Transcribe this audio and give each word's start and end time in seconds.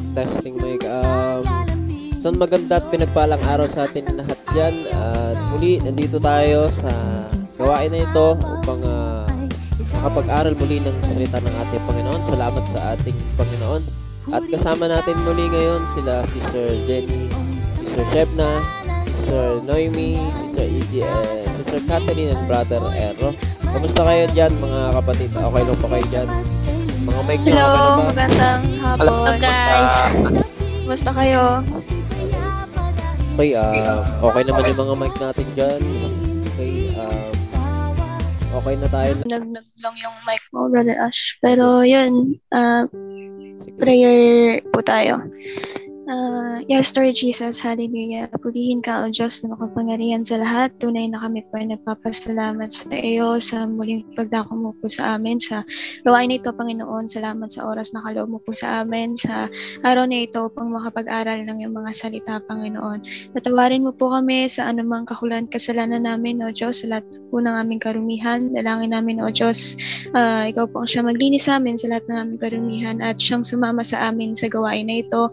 Check, 0.00 0.16
testing 0.16 0.56
mic. 0.56 0.80
Um, 0.88 1.44
Isang 2.16 2.36
maganda 2.36 2.76
at 2.80 2.88
pinagpalang 2.92 3.40
araw 3.48 3.64
sa 3.64 3.88
atin 3.88 4.04
lahat 4.16 4.36
dyan. 4.52 4.74
At 4.92 5.36
muli, 5.52 5.80
nandito 5.80 6.20
tayo 6.20 6.68
sa 6.68 6.88
gawain 7.56 7.92
na 7.92 8.04
ito 8.04 8.36
upang 8.36 8.80
uh, 8.84 9.24
makapag-aral 9.96 10.56
muli 10.56 10.80
ng 10.84 10.96
salita 11.04 11.40
ng 11.40 11.52
ating 11.52 11.84
Panginoon. 11.84 12.20
Salamat 12.24 12.64
sa 12.68 12.96
ating 12.96 13.16
Panginoon. 13.40 13.82
At 14.36 14.44
kasama 14.48 14.84
natin 14.88 15.16
muli 15.24 15.48
ngayon 15.48 15.84
sila 15.88 16.24
si 16.28 16.44
Sir 16.52 16.76
Jenny, 16.84 17.32
si 17.60 17.84
Sir 17.88 18.04
Shebna, 18.12 18.60
si 19.04 19.32
Sir 19.32 19.64
Noemi, 19.64 20.20
si 20.32 20.46
Sir 20.52 20.68
Iggy, 20.68 21.00
eh, 21.04 21.44
si 21.56 21.62
Sir 21.72 21.80
Catherine 21.88 22.36
and 22.36 22.44
Brother 22.44 22.84
Ero. 22.92 23.32
Kamusta 23.64 24.04
kayo 24.04 24.28
dyan 24.36 24.52
mga 24.60 24.80
kapatid? 25.00 25.28
Okay 25.32 25.62
lang 25.64 25.78
po 25.80 25.86
kayo 25.88 26.06
dyan? 26.12 26.28
Mic 27.30 27.46
Hello, 27.46 28.10
magandang 28.10 28.66
hapon. 28.82 29.06
Hello, 29.06 29.38
guys. 29.38 29.94
Kumusta 30.82 31.14
kayo? 31.14 31.62
Okay, 33.38 33.54
ah, 33.54 34.02
okay 34.18 34.42
naman 34.42 34.66
yung 34.66 34.80
mga 34.82 34.94
mic 34.98 35.14
natin 35.14 35.46
dyan. 35.54 35.82
Okay, 36.50 36.90
um, 36.98 37.30
okay 38.50 38.74
na 38.82 38.88
tayo. 38.90 39.10
Nag-nag 39.30 39.66
lang 39.78 39.94
yung 40.02 40.16
mic 40.26 40.42
mo, 40.50 40.66
Brother 40.74 40.98
Ash. 40.98 41.38
Pero 41.38 41.86
yun, 41.86 42.34
Sige. 42.50 43.78
prayer 43.78 44.58
po 44.74 44.82
tayo. 44.82 45.22
Uh, 46.10 46.58
yes, 46.66 46.90
Lord 46.98 47.14
Jesus, 47.14 47.62
hallelujah. 47.62 48.26
Purihin 48.42 48.82
ka, 48.82 49.06
O 49.06 49.14
Diyos, 49.14 49.46
na 49.46 49.54
makapangyarihan 49.54 50.26
sa 50.26 50.42
lahat. 50.42 50.74
Tunay 50.82 51.06
na 51.06 51.22
kami 51.22 51.46
po 51.46 51.62
ay 51.62 51.70
nagpapasalamat 51.70 52.66
sa 52.66 52.90
iyo 52.98 53.38
sa 53.38 53.62
muling 53.70 54.02
pagdako 54.18 54.58
mo 54.58 54.70
po 54.82 54.90
sa 54.90 55.14
amin. 55.14 55.38
Sa 55.38 55.62
gawain 56.02 56.34
na 56.34 56.42
ito, 56.42 56.50
Panginoon, 56.50 57.06
salamat 57.06 57.54
sa 57.54 57.62
oras 57.62 57.94
na 57.94 58.02
kaloob 58.02 58.26
mo 58.26 58.38
po 58.42 58.50
sa 58.50 58.82
amin. 58.82 59.14
Sa 59.14 59.46
araw 59.86 60.10
na 60.10 60.26
ito, 60.26 60.50
upang 60.50 60.74
makapag-aral 60.74 61.46
ng 61.46 61.62
iyong 61.62 61.78
mga 61.78 61.94
salita, 61.94 62.42
Panginoon. 62.42 63.30
Natawarin 63.38 63.86
mo 63.86 63.94
po 63.94 64.10
kami 64.10 64.50
sa 64.50 64.66
anumang 64.66 65.06
kakulan 65.06 65.46
kasalanan 65.46 66.10
namin, 66.10 66.42
O 66.42 66.50
Diyos, 66.50 66.82
sa 66.82 66.90
lahat 66.90 67.06
po 67.30 67.38
ng 67.38 67.54
aming 67.54 67.78
karumihan. 67.78 68.50
Dalangin 68.50 68.98
namin, 68.98 69.22
O 69.22 69.30
Diyos, 69.30 69.78
uh, 70.18 70.42
ikaw 70.42 70.66
po 70.66 70.82
ang 70.82 70.90
siya 70.90 71.06
maglinis 71.06 71.46
sa 71.46 71.62
amin 71.62 71.78
sa 71.78 71.86
lahat 71.86 72.02
ng 72.10 72.18
aming 72.18 72.40
karumihan 72.42 72.98
at 72.98 73.14
siyang 73.22 73.46
sumama 73.46 73.86
sa 73.86 74.10
amin 74.10 74.34
sa 74.34 74.50
gawain 74.50 74.90
na 74.90 75.06
ito. 75.06 75.30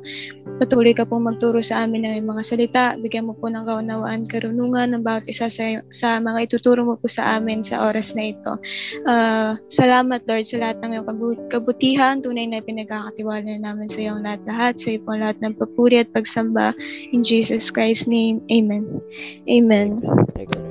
Patuloy 0.68 0.92
ka 0.92 1.08
pong 1.08 1.32
magturo 1.32 1.64
sa 1.64 1.88
amin 1.88 2.04
ng 2.04 2.28
mga 2.28 2.44
salita. 2.44 2.84
Bigyan 3.00 3.32
mo 3.32 3.40
po 3.40 3.48
ng 3.48 3.64
kaunawaan, 3.64 4.28
karunungan 4.28 4.92
ng 4.92 5.00
bawat 5.00 5.24
isa 5.32 5.48
sa, 5.48 5.64
sa 5.96 6.20
mga 6.20 6.44
ituturo 6.44 6.84
mo 6.84 7.00
po 7.00 7.08
sa 7.08 7.40
amin 7.40 7.64
sa 7.64 7.88
oras 7.88 8.12
na 8.20 8.36
ito. 8.36 8.60
Uh, 9.08 9.56
salamat 9.72 10.28
Lord 10.28 10.44
sa 10.44 10.60
lahat 10.60 10.84
ng 10.84 11.00
iyong 11.00 11.08
kabut- 11.08 11.48
kabutihan. 11.48 12.20
Tunay 12.20 12.52
na 12.52 12.60
pinagkakatiwala 12.60 13.48
na 13.48 13.64
namin 13.64 13.88
sa 13.88 14.00
iyong 14.04 14.28
lahat-lahat. 14.28 14.76
Sa 14.76 14.92
iyo 14.92 15.00
po 15.08 15.16
lahat 15.16 15.40
ng 15.40 15.56
papuri 15.56 16.04
at 16.04 16.12
pagsamba. 16.12 16.76
In 17.16 17.24
Jesus 17.24 17.72
Christ's 17.72 18.12
name, 18.12 18.44
Amen. 18.52 19.00
Amen. 19.48 20.04
Jesus. 20.36 20.68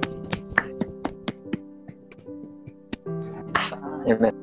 Amen. 4.04 4.36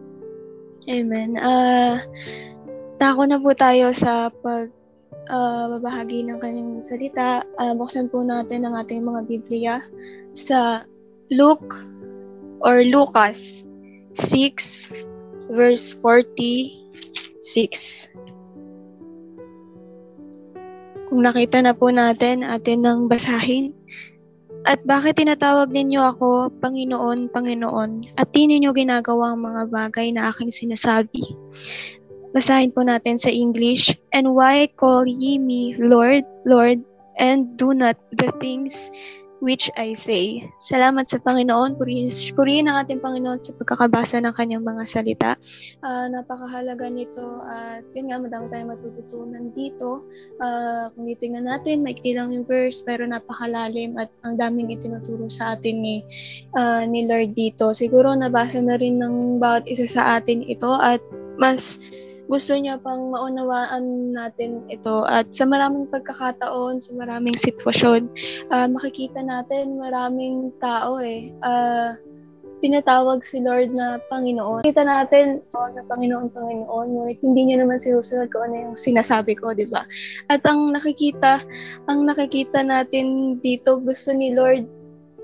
Amen. 0.90 1.30
Ah, 1.38 2.02
tako 2.98 3.30
na 3.30 3.38
po 3.38 3.54
tayo 3.54 3.94
sa 3.94 4.34
pag 4.34 4.74
ah, 5.30 5.70
babahagi 5.72 6.28
ng 6.28 6.40
kanyang 6.42 6.84
salita. 6.84 7.46
Ah, 7.62 7.74
buksan 7.78 8.10
po 8.12 8.24
natin 8.26 8.66
ang 8.66 8.76
ating 8.80 9.06
mga 9.06 9.22
Biblia 9.30 9.80
sa 10.34 10.84
Luke 11.32 11.76
or 12.64 12.84
Lucas 12.84 13.64
6 14.16 14.92
verse 15.52 15.94
46. 16.02 18.10
Kung 21.14 21.22
nakita 21.22 21.62
na 21.62 21.78
po 21.78 21.94
natin, 21.94 22.42
atin 22.42 22.82
nang 22.82 23.06
basahin. 23.06 23.70
At 24.64 24.80
bakit 24.88 25.20
tinatawag 25.20 25.76
ninyo 25.76 26.00
ako, 26.00 26.56
Panginoon, 26.64 27.28
Panginoon, 27.36 28.16
at 28.16 28.32
di 28.32 28.48
ninyo 28.48 28.72
ginagawa 28.72 29.36
ang 29.36 29.44
mga 29.44 29.62
bagay 29.70 30.16
na 30.16 30.32
aking 30.32 30.50
sinasabi? 30.50 31.36
Basahin 32.34 32.74
po 32.74 32.82
natin 32.82 33.22
sa 33.22 33.30
English. 33.30 33.94
And 34.10 34.34
why 34.34 34.68
call 34.74 35.06
ye 35.06 35.38
me 35.38 35.78
Lord, 35.78 36.26
Lord, 36.50 36.82
and 37.22 37.54
do 37.62 37.78
not 37.78 37.96
the 38.18 38.34
things 38.42 38.90
which 39.44 39.68
I 39.76 39.92
say. 39.92 40.48
Salamat 40.64 41.12
sa 41.12 41.20
Panginoon. 41.20 41.76
Purihin, 41.76 42.08
purihin 42.32 42.72
ang 42.72 42.88
ating 42.88 43.04
Panginoon 43.04 43.44
sa 43.44 43.52
pagkakabasa 43.60 44.24
ng 44.24 44.32
kanyang 44.32 44.64
mga 44.64 44.84
salita. 44.88 45.32
Ah, 45.84 46.08
napakahalaga 46.08 46.88
nito 46.88 47.44
at 47.44 47.84
yun 47.92 48.08
nga, 48.08 48.24
madami 48.24 48.48
tayong 48.48 48.72
matututunan 48.72 49.52
dito. 49.52 50.08
Ah, 50.40 50.88
kung 50.96 51.12
titingnan 51.12 51.44
natin, 51.44 51.84
maikli 51.84 52.16
lang 52.16 52.32
yung 52.32 52.48
verse 52.48 52.80
pero 52.80 53.04
napakalalim 53.04 54.00
at 54.00 54.08
ang 54.24 54.40
daming 54.40 54.72
itinuturo 54.72 55.28
sa 55.28 55.60
atin 55.60 55.84
ni, 55.84 56.08
ah, 56.56 56.88
ni 56.88 57.04
Lord 57.04 57.36
dito. 57.36 57.76
Siguro 57.76 58.16
nabasa 58.16 58.64
na 58.64 58.80
rin 58.80 59.04
ng 59.04 59.44
bawat 59.44 59.68
isa 59.68 59.92
sa 59.92 60.24
atin 60.24 60.48
ito 60.48 60.72
at 60.72 61.04
mas 61.36 61.84
gusto 62.34 62.58
niya 62.58 62.82
pang 62.82 63.14
maunawaan 63.14 64.10
natin 64.18 64.66
ito 64.74 65.06
at 65.06 65.30
sa 65.30 65.46
maraming 65.46 65.86
pagkakataon, 65.94 66.82
sa 66.82 66.98
maraming 66.98 67.38
sitwasyon, 67.38 68.10
ah, 68.50 68.66
makikita 68.66 69.22
natin 69.22 69.78
maraming 69.78 70.50
tao 70.58 70.98
eh. 70.98 71.30
ah, 71.46 71.94
tinatawag 72.64 73.28
si 73.28 73.44
Lord 73.44 73.76
na 73.76 74.00
Panginoon. 74.08 74.64
Kita 74.64 74.88
natin 74.88 75.44
so, 75.52 75.68
na 75.76 75.84
Panginoon, 75.84 76.32
Panginoon, 76.32 76.88
ngunit 76.96 77.20
hindi 77.20 77.52
niya 77.52 77.60
naman 77.60 77.76
sinusunod 77.76 78.32
ko 78.32 78.40
ano 78.48 78.72
yung 78.72 78.78
sinasabi 78.80 79.36
ko, 79.36 79.52
di 79.52 79.68
ba? 79.68 79.84
At 80.32 80.48
ang 80.48 80.72
nakikita, 80.72 81.44
ang 81.92 82.08
nakikita 82.08 82.64
natin 82.64 83.38
dito, 83.44 83.84
gusto 83.84 84.16
ni 84.16 84.32
Lord 84.32 84.64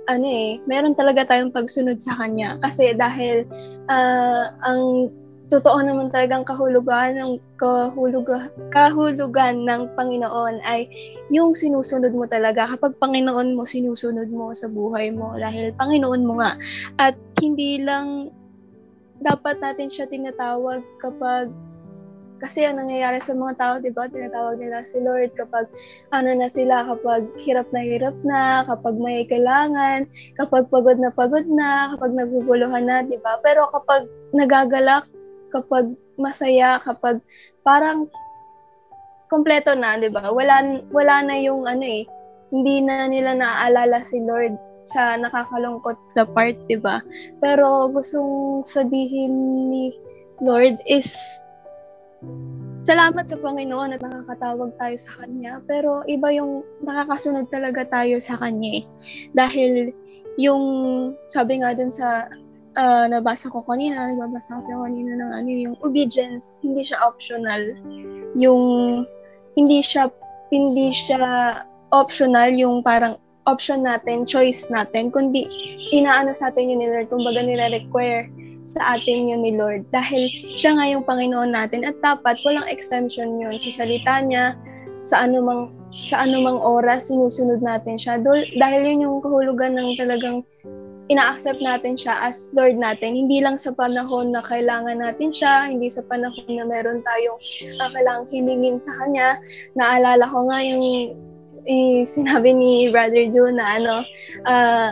ano 0.10 0.26
eh, 0.26 0.58
meron 0.66 0.98
talaga 0.98 1.22
tayong 1.30 1.54
pagsunod 1.54 2.02
sa 2.02 2.18
Kanya. 2.18 2.60
Kasi 2.60 2.92
dahil 2.98 3.48
ah, 3.88 4.52
ang 4.68 5.14
totoo 5.50 5.82
naman 5.82 6.14
talagang 6.14 6.46
kahulugan 6.46 7.18
ng 7.18 7.32
kahulugan, 7.58 8.54
kahulugan 8.70 9.66
ng 9.66 9.90
Panginoon 9.98 10.62
ay 10.62 10.86
yung 11.34 11.58
sinusunod 11.58 12.14
mo 12.14 12.30
talaga. 12.30 12.70
Kapag 12.78 13.02
Panginoon 13.02 13.58
mo, 13.58 13.66
sinusunod 13.66 14.30
mo 14.30 14.54
sa 14.54 14.70
buhay 14.70 15.10
mo 15.10 15.34
dahil 15.36 15.74
Panginoon 15.74 16.22
mo 16.22 16.38
nga. 16.38 16.54
At 17.02 17.18
hindi 17.42 17.82
lang 17.82 18.30
dapat 19.20 19.60
natin 19.60 19.90
siya 19.90 20.08
tinatawag 20.08 20.86
kapag 21.02 21.52
kasi 22.40 22.64
ang 22.64 22.80
nangyayari 22.80 23.20
sa 23.20 23.36
mga 23.36 23.54
tao, 23.60 23.74
di 23.84 23.92
ba, 23.92 24.08
tinatawag 24.08 24.64
nila 24.64 24.88
si 24.88 24.96
Lord 25.04 25.36
kapag 25.36 25.68
ano 26.16 26.32
na 26.40 26.48
sila, 26.48 26.88
kapag 26.88 27.28
hirap 27.36 27.68
na 27.76 27.84
hirap 27.84 28.16
na, 28.24 28.64
kapag 28.64 28.96
may 28.96 29.28
kailangan, 29.28 30.08
kapag 30.40 30.72
pagod 30.72 30.96
na 31.04 31.12
pagod 31.12 31.44
na, 31.52 31.92
kapag 31.92 32.16
naguguluhan 32.16 32.88
na, 32.88 33.04
di 33.04 33.20
ba? 33.20 33.44
Pero 33.44 33.68
kapag 33.76 34.08
nagagalak, 34.32 35.04
kapag 35.50 35.94
masaya, 36.16 36.82
kapag 36.82 37.22
parang 37.62 38.10
kompleto 39.30 39.78
na, 39.78 39.98
'di 39.98 40.10
ba? 40.10 40.34
Wala 40.34 40.82
wala 40.90 41.16
na 41.26 41.36
yung 41.38 41.70
ano 41.70 41.86
eh, 41.86 42.04
hindi 42.50 42.82
na 42.82 43.06
nila 43.06 43.38
naaalala 43.38 44.02
si 44.02 44.22
Lord 44.26 44.58
sa 44.90 45.18
nakakalungkot 45.22 45.98
na 46.18 46.26
part, 46.26 46.58
'di 46.66 46.82
ba? 46.82 47.02
Pero 47.44 47.94
gustong 47.94 48.66
sabihin 48.66 49.34
ni 49.70 49.94
Lord 50.42 50.82
is 50.90 51.40
salamat 52.84 53.28
sa 53.30 53.38
Panginoon 53.40 53.96
at 53.96 54.02
nakakatawag 54.04 54.76
tayo 54.76 54.96
sa 54.98 55.12
Kanya. 55.24 55.62
Pero 55.70 56.04
iba 56.10 56.34
yung 56.34 56.66
nakakasunod 56.84 57.48
talaga 57.54 57.86
tayo 57.88 58.18
sa 58.20 58.36
Kanya 58.40 58.82
eh. 58.82 58.86
Dahil 59.36 59.94
yung, 60.40 60.64
sabi 61.28 61.60
nga 61.60 61.76
dun 61.76 61.92
sa 61.92 62.28
uh, 62.80 63.06
nabasa 63.12 63.52
ko 63.52 63.60
kanina, 63.68 64.16
nagbabasa 64.16 64.64
kasi 64.64 64.72
ako 64.72 64.88
kanina 64.88 65.12
ng 65.20 65.32
ano, 65.36 65.50
yung 65.52 65.76
obedience, 65.84 66.64
hindi 66.64 66.88
siya 66.88 67.04
optional. 67.04 67.76
Yung, 68.40 68.64
hindi 69.60 69.84
siya, 69.84 70.08
hindi 70.50 70.96
siya 70.96 71.20
optional, 71.92 72.56
yung 72.56 72.80
parang 72.82 73.20
option 73.44 73.84
natin, 73.84 74.24
choice 74.24 74.72
natin, 74.72 75.12
kundi 75.12 75.44
inaano 75.92 76.32
sa 76.32 76.54
atin 76.54 76.72
yun 76.72 76.80
ni 76.80 76.88
Lord, 76.88 77.12
kumbaga 77.12 77.44
nire-require 77.44 78.30
sa 78.64 78.96
atin 78.96 79.28
yun 79.28 79.42
ni 79.42 79.58
Lord. 79.58 79.90
Dahil 79.90 80.30
siya 80.54 80.78
nga 80.78 80.86
yung 80.86 81.04
Panginoon 81.04 81.52
natin 81.52 81.84
at 81.84 81.98
dapat 82.06 82.38
walang 82.46 82.70
exemption 82.70 83.42
yun 83.42 83.58
sa 83.58 83.84
salita 83.84 84.22
niya, 84.22 84.54
sa 85.04 85.26
anumang 85.26 85.74
sa 86.06 86.24
anumang 86.24 86.62
oras 86.62 87.12
sinusunod 87.12 87.60
natin 87.60 87.98
siya. 88.00 88.22
Dahil 88.56 88.82
yun 88.86 89.04
yung 89.10 89.18
kahulugan 89.20 89.76
ng 89.76 89.98
talagang 90.00 90.46
ina-accept 91.10 91.60
natin 91.60 91.98
siya 91.98 92.22
as 92.22 92.54
Lord 92.54 92.78
natin. 92.78 93.18
Hindi 93.18 93.42
lang 93.42 93.58
sa 93.58 93.74
panahon 93.74 94.30
na 94.30 94.46
kailangan 94.46 95.02
natin 95.02 95.34
siya, 95.34 95.68
hindi 95.68 95.90
sa 95.90 96.06
panahon 96.06 96.46
na 96.54 96.66
meron 96.70 97.02
tayong 97.02 97.40
uh, 97.82 97.90
kailangang 97.90 98.30
hilingin 98.30 98.78
sa 98.78 98.94
Kanya. 99.02 99.42
Naalala 99.74 100.30
ko 100.30 100.46
nga 100.48 100.60
yung 100.62 100.86
eh, 101.66 102.06
sinabi 102.06 102.54
ni 102.56 102.74
Brother 102.94 103.28
Joe 103.34 103.52
na 103.52 103.66
ano, 103.82 103.96
uh, 104.46 104.92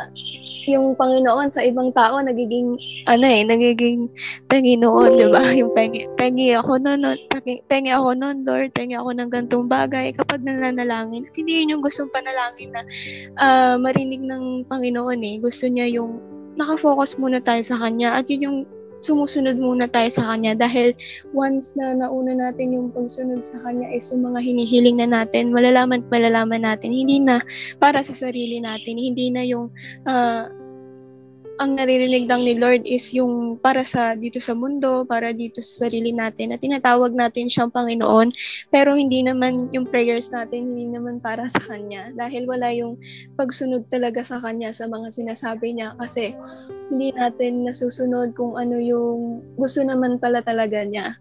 yung 0.67 0.93
Panginoon 0.99 1.49
sa 1.49 1.63
ibang 1.63 1.95
tao 1.95 2.19
nagiging 2.19 2.75
ano 3.07 3.25
eh, 3.25 3.41
nagiging 3.47 4.11
Panginoon, 4.51 5.11
'di 5.15 5.27
ba? 5.31 5.43
Yung 5.55 5.71
pengi, 5.71 6.05
pengi 6.19 6.53
ako 6.53 6.77
noon, 6.83 7.03
pengi, 7.31 7.63
pengi 7.71 7.91
ako 7.95 8.13
noon, 8.13 8.43
Lord, 8.43 8.75
pengi 8.75 8.99
ako 8.99 9.15
ng 9.15 9.29
gantong 9.31 9.65
bagay 9.71 10.11
kapag 10.13 10.43
nananalangin. 10.43 11.25
At 11.25 11.33
hindi 11.39 11.63
yun 11.63 11.79
yung 11.79 11.83
gustong 11.83 12.11
panalangin 12.11 12.75
na 12.75 12.81
uh, 13.39 13.75
marinig 13.79 14.21
ng 14.21 14.67
Panginoon 14.67 15.23
eh. 15.23 15.35
Gusto 15.39 15.71
niya 15.71 15.87
yung 15.87 16.19
nakafocus 16.59 17.15
muna 17.15 17.39
tayo 17.39 17.63
sa 17.63 17.79
kanya 17.79 18.17
at 18.17 18.27
yun 18.27 18.43
yung 18.43 18.59
sumusunod 19.01 19.57
muna 19.61 19.85
tayo 19.85 20.09
sa 20.09 20.33
Kanya 20.33 20.57
dahil 20.57 20.93
once 21.33 21.77
na 21.77 21.93
nauna 21.93 22.33
natin 22.33 22.73
yung 22.73 22.89
pagsunod 22.89 23.45
sa 23.45 23.61
Kanya 23.61 23.89
is 23.93 24.09
yung 24.09 24.25
mga 24.25 24.39
hinihiling 24.41 24.97
na 25.01 25.07
natin, 25.09 25.53
malalaman 25.53 26.01
malalaman 26.09 26.65
natin, 26.65 26.89
hindi 26.93 27.21
na 27.21 27.41
para 27.77 28.01
sa 28.01 28.13
sarili 28.13 28.61
natin, 28.61 28.97
hindi 28.97 29.29
na 29.29 29.43
yung 29.45 29.69
uh, 30.09 30.49
ang 31.57 31.73
naririnig 31.73 32.29
lang 32.29 32.45
ni 32.45 32.53
Lord 32.53 32.85
is 32.85 33.09
yung 33.17 33.57
para 33.57 33.81
sa 33.81 34.13
dito 34.13 34.37
sa 34.37 34.53
mundo, 34.53 35.03
para 35.09 35.33
dito 35.33 35.57
sa 35.57 35.89
sarili 35.89 36.13
natin 36.13 36.53
at 36.53 36.61
tinatawag 36.61 37.17
natin 37.17 37.49
siyang 37.49 37.73
Panginoon 37.73 38.29
pero 38.69 38.93
hindi 38.93 39.25
naman 39.25 39.73
yung 39.73 39.89
prayers 39.89 40.29
natin 40.29 40.77
hindi 40.77 40.85
naman 40.93 41.17
para 41.17 41.49
sa 41.49 41.57
Kanya 41.57 42.13
dahil 42.13 42.45
wala 42.45 42.69
yung 42.69 43.01
pagsunod 43.35 43.89
talaga 43.89 44.21
sa 44.21 44.37
Kanya 44.37 44.69
sa 44.69 44.85
mga 44.85 45.09
sinasabi 45.09 45.73
niya 45.73 45.97
kasi 45.97 46.37
hindi 46.93 47.09
natin 47.17 47.65
nasusunod 47.65 48.37
kung 48.37 48.53
ano 48.53 48.77
yung 48.77 49.41
gusto 49.57 49.81
naman 49.81 50.21
pala 50.21 50.45
talaga 50.45 50.85
niya 50.85 51.17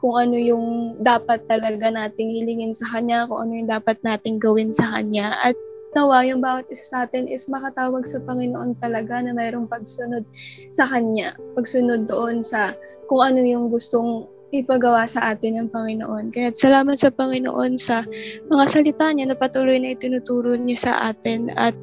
kung 0.00 0.16
ano 0.16 0.36
yung 0.40 0.96
dapat 1.04 1.44
talaga 1.44 1.92
nating 1.92 2.32
hilingin 2.32 2.72
sa 2.72 2.88
Kanya, 2.88 3.28
kung 3.28 3.44
ano 3.44 3.52
yung 3.52 3.68
dapat 3.68 4.00
nating 4.00 4.40
gawin 4.40 4.72
sa 4.72 4.96
Kanya. 4.96 5.36
At 5.44 5.52
nawa 5.94 6.22
yung 6.22 6.38
bawat 6.38 6.70
isa 6.70 6.84
sa 6.86 6.98
atin 7.06 7.26
is 7.26 7.50
makatawag 7.50 8.06
sa 8.06 8.22
Panginoon 8.22 8.78
talaga 8.78 9.18
na 9.22 9.34
mayroong 9.34 9.66
pagsunod 9.66 10.22
sa 10.70 10.86
Kanya. 10.86 11.34
Pagsunod 11.58 12.06
doon 12.06 12.46
sa 12.46 12.74
kung 13.10 13.22
ano 13.26 13.42
yung 13.42 13.74
gustong 13.74 14.30
ipagawa 14.50 15.06
sa 15.06 15.34
atin 15.34 15.58
ng 15.58 15.68
Panginoon. 15.70 16.34
Kaya 16.34 16.50
salamat 16.54 16.98
sa 16.98 17.10
Panginoon 17.10 17.78
sa 17.78 18.02
mga 18.50 18.64
salita 18.66 19.06
niya 19.10 19.30
na 19.30 19.38
patuloy 19.38 19.78
na 19.78 19.94
itinuturo 19.94 20.54
niya 20.58 20.90
sa 20.90 20.92
atin. 21.14 21.50
At 21.54 21.74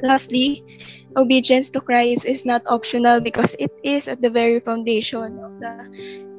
lastly, 0.00 0.64
obedience 1.16 1.68
to 1.72 1.80
Christ 1.80 2.24
is 2.24 2.48
not 2.48 2.64
optional 2.68 3.20
because 3.20 3.56
it 3.60 3.72
is 3.84 4.08
at 4.08 4.20
the 4.24 4.32
very 4.32 4.60
foundation 4.60 5.40
of 5.40 5.52
the 5.60 5.72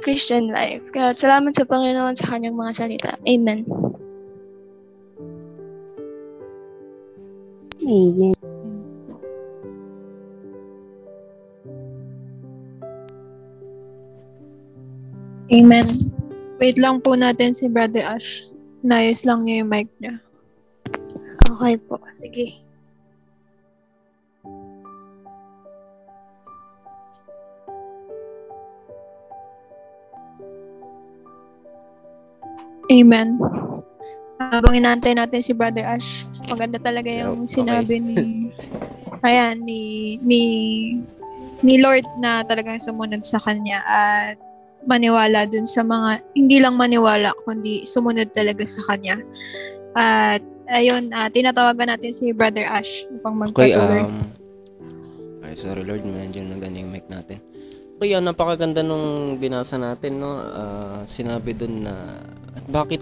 Christian 0.01 0.53
life. 0.53 0.85
Kaya 0.93 1.17
salamat 1.17 1.53
sa 1.57 1.65
Panginoon 1.65 2.17
sa 2.17 2.29
kanyang 2.29 2.57
mga 2.57 2.73
salita. 2.77 3.11
Amen. 3.25 3.65
Ayan. 7.85 8.33
Amen. 15.53 15.85
Wait 16.57 16.81
lang 16.81 16.97
po 17.05 17.13
natin 17.13 17.53
si 17.53 17.69
Brother 17.69 18.01
Ash. 18.09 18.49
Nayos 18.81 19.21
lang 19.21 19.45
niya 19.45 19.61
yung 19.61 19.69
mic 19.69 19.85
niya. 20.01 20.17
Okay 21.45 21.77
po. 21.77 22.01
Sige. 22.17 22.57
Amen. 32.89 33.37
Habang 34.41 34.73
inaantay 34.77 35.13
natin 35.13 35.41
si 35.41 35.53
Brother 35.53 35.85
Ash, 35.85 36.29
maganda 36.49 36.77
talaga 36.77 37.09
yung 37.09 37.45
Okay. 37.45 37.53
sinabi 37.59 37.95
ni 38.01 38.17
ayan 39.27 39.61
ni 39.63 40.15
ni 40.21 40.41
ni 41.65 41.81
Lord 41.81 42.05
na 42.21 42.45
talagang 42.45 42.77
sumunod 42.77 43.25
sa 43.25 43.41
kanya 43.41 43.81
at 43.85 44.37
maniwala 44.85 45.49
dun 45.49 45.65
sa 45.65 45.81
mga 45.81 46.21
hindi 46.37 46.61
lang 46.61 46.77
maniwala 46.77 47.33
kundi 47.43 47.83
sumunod 47.89 48.29
talaga 48.31 48.61
sa 48.69 48.85
kanya. 48.93 49.17
At 49.97 50.45
ayun, 50.69 51.09
ah, 51.09 51.25
tinatawagan 51.31 51.89
natin 51.89 52.13
si 52.13 52.29
Brother 52.35 52.69
Ash 52.69 53.09
upang 53.09 53.41
Okay, 53.49 53.73
magpatuloy. 53.73 54.05
um, 54.05 54.13
ay, 55.41 55.53
sorry 55.57 55.81
Lord, 55.81 56.05
medyo 56.05 56.45
nagano 56.45 56.77
yung 56.77 56.93
mic 56.93 57.09
natin. 57.09 57.41
Okay, 57.97 58.11
napakaganda 58.19 58.83
nung 58.83 59.39
binasa 59.39 59.79
natin, 59.79 60.19
no? 60.21 60.37
Ah, 60.37 61.01
sinabi 61.07 61.55
dun 61.57 61.87
na, 61.87 61.95
at 62.53 62.65
bakit 62.69 63.01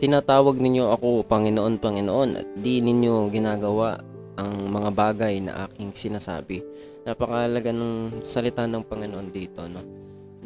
tinatawag 0.00 0.56
ninyo 0.56 0.96
ako 0.96 1.28
Panginoon, 1.28 1.76
Panginoon, 1.76 2.30
at 2.40 2.48
di 2.56 2.80
ninyo 2.80 3.28
ginagawa 3.28 4.00
ang 4.40 4.72
mga 4.72 4.90
bagay 4.96 5.44
na 5.44 5.68
aking 5.68 5.92
sinasabi. 5.92 6.64
Napakalaga 7.04 7.68
ng 7.68 8.24
salita 8.24 8.64
ng 8.64 8.80
Panginoon 8.80 9.28
dito, 9.28 9.60
no? 9.68 9.84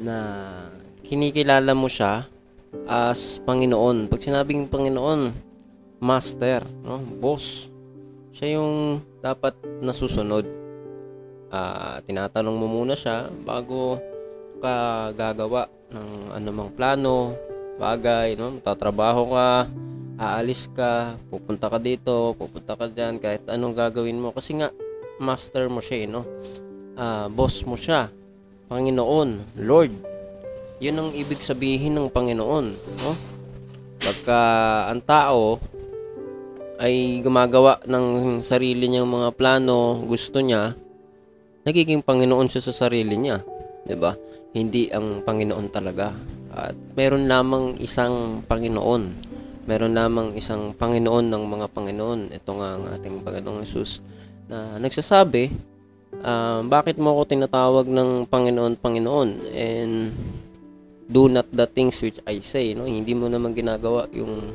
Na 0.02 0.18
kinikilala 1.06 1.70
mo 1.70 1.87
siya 1.87 2.26
as 2.90 3.38
Panginoon. 3.46 4.11
Pag 4.11 4.26
sinabing 4.26 4.66
Panginoon, 4.66 5.30
Master, 6.02 6.66
no? 6.82 6.99
Boss. 7.23 7.70
Siya 8.34 8.58
yung 8.58 8.99
dapat 9.23 9.54
nasusunod. 9.78 10.42
Ah, 11.54 12.02
tinatanong 12.02 12.58
mo 12.58 12.66
muna 12.66 12.99
siya 12.99 13.30
bago 13.46 14.02
ka 14.58 15.14
gagawa 15.14 15.70
ng 15.94 16.34
anumang 16.34 16.75
plano, 16.75 17.38
bagay, 17.81 18.38
no? 18.38 18.59
Tatrabaho 18.62 19.35
ka, 19.35 19.49
aalis 20.21 20.71
ka, 20.71 21.19
pupunta 21.28 21.66
ka 21.66 21.78
dito, 21.83 22.35
pupunta 22.38 22.78
ka 22.78 22.87
diyan, 22.87 23.19
kahit 23.19 23.43
anong 23.50 23.75
gagawin 23.75 24.21
mo 24.21 24.31
kasi 24.31 24.54
nga 24.59 24.71
master 25.19 25.66
mo 25.71 25.83
siya, 25.83 25.99
eh, 26.04 26.09
no? 26.11 26.23
Ah, 26.95 27.26
boss 27.26 27.66
mo 27.66 27.75
siya. 27.75 28.11
Panginoon, 28.71 29.61
Lord. 29.61 29.93
'Yun 30.83 30.99
ang 30.99 31.11
ibig 31.14 31.38
sabihin 31.40 31.95
ng 31.95 32.11
Panginoon, 32.11 32.66
no? 32.75 33.12
Pagka 34.02 34.40
ang 34.90 35.00
tao 35.00 35.57
ay 36.76 37.23
gumagawa 37.23 37.78
ng 37.87 38.38
sarili 38.43 38.90
niyang 38.90 39.07
mga 39.07 39.31
plano, 39.38 40.02
gusto 40.04 40.43
niya, 40.43 40.75
nagiging 41.62 42.02
Panginoon 42.02 42.50
siya 42.50 42.62
sa 42.69 42.75
sarili 42.87 43.14
niya, 43.14 43.40
'di 43.87 43.97
ba? 43.97 44.12
Hindi 44.54 44.90
ang 44.90 45.23
Panginoon 45.23 45.66
talaga. 45.71 46.11
At 46.54 46.78
meron 46.94 47.26
lamang 47.26 47.75
isang 47.82 48.46
Panginoon. 48.46 49.02
Meron 49.66 49.92
lamang 49.99 50.38
isang 50.38 50.70
Panginoon 50.70 51.26
ng 51.26 51.42
mga 51.50 51.66
Panginoon. 51.75 52.30
Ito 52.30 52.50
nga 52.54 52.68
ang 52.78 52.84
ating 52.94 53.26
Panginoong 53.26 53.61
Yesus 53.66 53.99
na 54.46 54.78
nagsasabi, 54.78 55.50
ah, 56.23 56.62
bakit 56.62 57.02
mo 57.02 57.11
ako 57.11 57.23
tinatawag 57.26 57.90
ng 57.90 58.30
Panginoon, 58.30 58.78
Panginoon? 58.78 59.28
And 59.50 60.14
do 61.11 61.26
not 61.26 61.50
the 61.50 61.66
things 61.66 61.99
which 62.00 62.23
I 62.23 62.38
say. 62.38 62.78
No? 62.78 62.87
Hindi 62.87 63.18
mo 63.18 63.26
naman 63.26 63.52
ginagawa 63.52 64.06
yung 64.14 64.54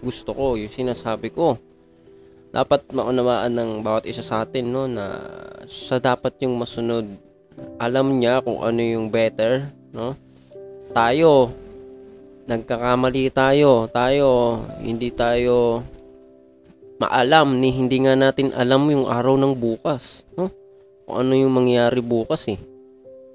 gusto 0.00 0.32
ko, 0.32 0.56
yung 0.56 0.72
sinasabi 0.72 1.28
ko. 1.28 1.60
Dapat 2.54 2.94
maunawaan 2.94 3.52
ng 3.52 3.70
bawat 3.82 4.06
isa 4.06 4.22
sa 4.22 4.46
atin 4.46 4.70
no, 4.70 4.86
na 4.86 5.18
sa 5.66 5.98
dapat 5.98 6.38
yung 6.40 6.54
masunod. 6.56 7.04
Alam 7.82 8.22
niya 8.22 8.40
kung 8.40 8.62
ano 8.62 8.78
yung 8.78 9.10
better. 9.10 9.66
No? 9.90 10.14
Tayo, 10.94 11.50
nagkakamali 12.46 13.34
tayo. 13.34 13.90
Tayo, 13.90 14.62
hindi 14.78 15.10
tayo 15.10 15.82
maalam 17.02 17.58
ni 17.58 17.74
hindi 17.74 17.98
nga 18.06 18.14
natin 18.14 18.54
alam 18.54 18.86
yung 18.86 19.10
araw 19.10 19.34
ng 19.34 19.58
bukas. 19.58 20.22
No? 20.38 20.54
Kung 21.02 21.16
ano 21.26 21.32
yung 21.34 21.50
mangyayari 21.50 21.98
bukas 21.98 22.46
eh. 22.46 22.60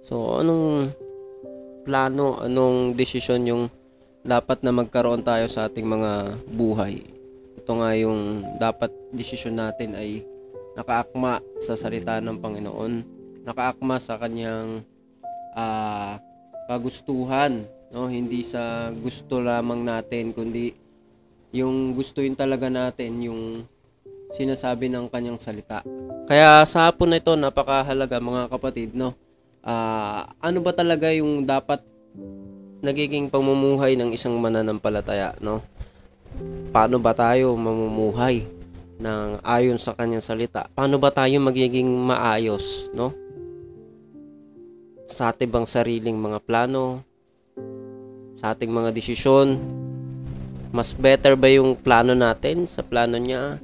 So, 0.08 0.40
anong 0.40 0.96
plano, 1.84 2.40
anong 2.40 2.96
desisyon 2.96 3.44
yung 3.44 3.64
dapat 4.24 4.64
na 4.64 4.72
magkaroon 4.72 5.28
tayo 5.28 5.44
sa 5.52 5.68
ating 5.68 5.84
mga 5.84 6.40
buhay. 6.56 7.04
Ito 7.60 7.72
nga 7.76 7.92
yung 8.00 8.48
dapat 8.56 8.96
desisyon 9.12 9.60
natin 9.60 10.00
ay 10.00 10.24
nakaakma 10.80 11.44
sa 11.60 11.76
salita 11.76 12.24
ng 12.24 12.40
Panginoon, 12.40 12.94
nakaakma 13.44 14.00
sa 14.00 14.16
kanyang 14.16 14.80
ah, 15.60 16.24
kagustuhan, 16.70 17.66
no? 17.90 18.06
Hindi 18.06 18.46
sa 18.46 18.94
gusto 18.94 19.42
lamang 19.42 19.82
natin 19.82 20.30
kundi 20.30 20.78
yung 21.50 21.98
gustuin 21.98 22.38
talaga 22.38 22.70
natin 22.70 23.26
yung 23.26 23.66
sinasabi 24.30 24.86
ng 24.94 25.10
kanyang 25.10 25.42
salita. 25.42 25.82
Kaya 26.30 26.62
sa 26.70 26.86
hapon 26.86 27.10
na 27.10 27.18
ito 27.18 27.34
napakahalaga 27.34 28.22
mga 28.22 28.44
kapatid, 28.54 28.94
no? 28.94 29.18
Ah, 29.66 30.30
ano 30.38 30.62
ba 30.62 30.70
talaga 30.70 31.10
yung 31.10 31.42
dapat 31.50 31.82
nagiging 32.86 33.34
pamumuhay 33.34 33.98
ng 33.98 34.14
isang 34.14 34.38
mananampalataya, 34.38 35.34
no? 35.42 35.66
Paano 36.70 37.02
ba 37.02 37.18
tayo 37.18 37.58
mamumuhay 37.58 38.46
ng 39.02 39.42
ayon 39.42 39.82
sa 39.82 39.98
kanyang 39.98 40.22
salita? 40.22 40.70
Paano 40.78 41.02
ba 41.02 41.10
tayo 41.10 41.42
magiging 41.42 41.90
maayos, 41.90 42.94
no? 42.94 43.10
Sa 45.10 45.34
ating 45.34 45.50
bang 45.50 45.66
sariling 45.66 46.16
mga 46.16 46.40
plano, 46.46 47.02
sa 48.38 48.54
ating 48.54 48.70
mga 48.70 48.94
desisyon, 48.94 49.58
mas 50.70 50.94
better 50.94 51.34
ba 51.34 51.50
yung 51.50 51.74
plano 51.74 52.14
natin 52.14 52.70
sa 52.70 52.86
plano 52.86 53.18
niya 53.18 53.58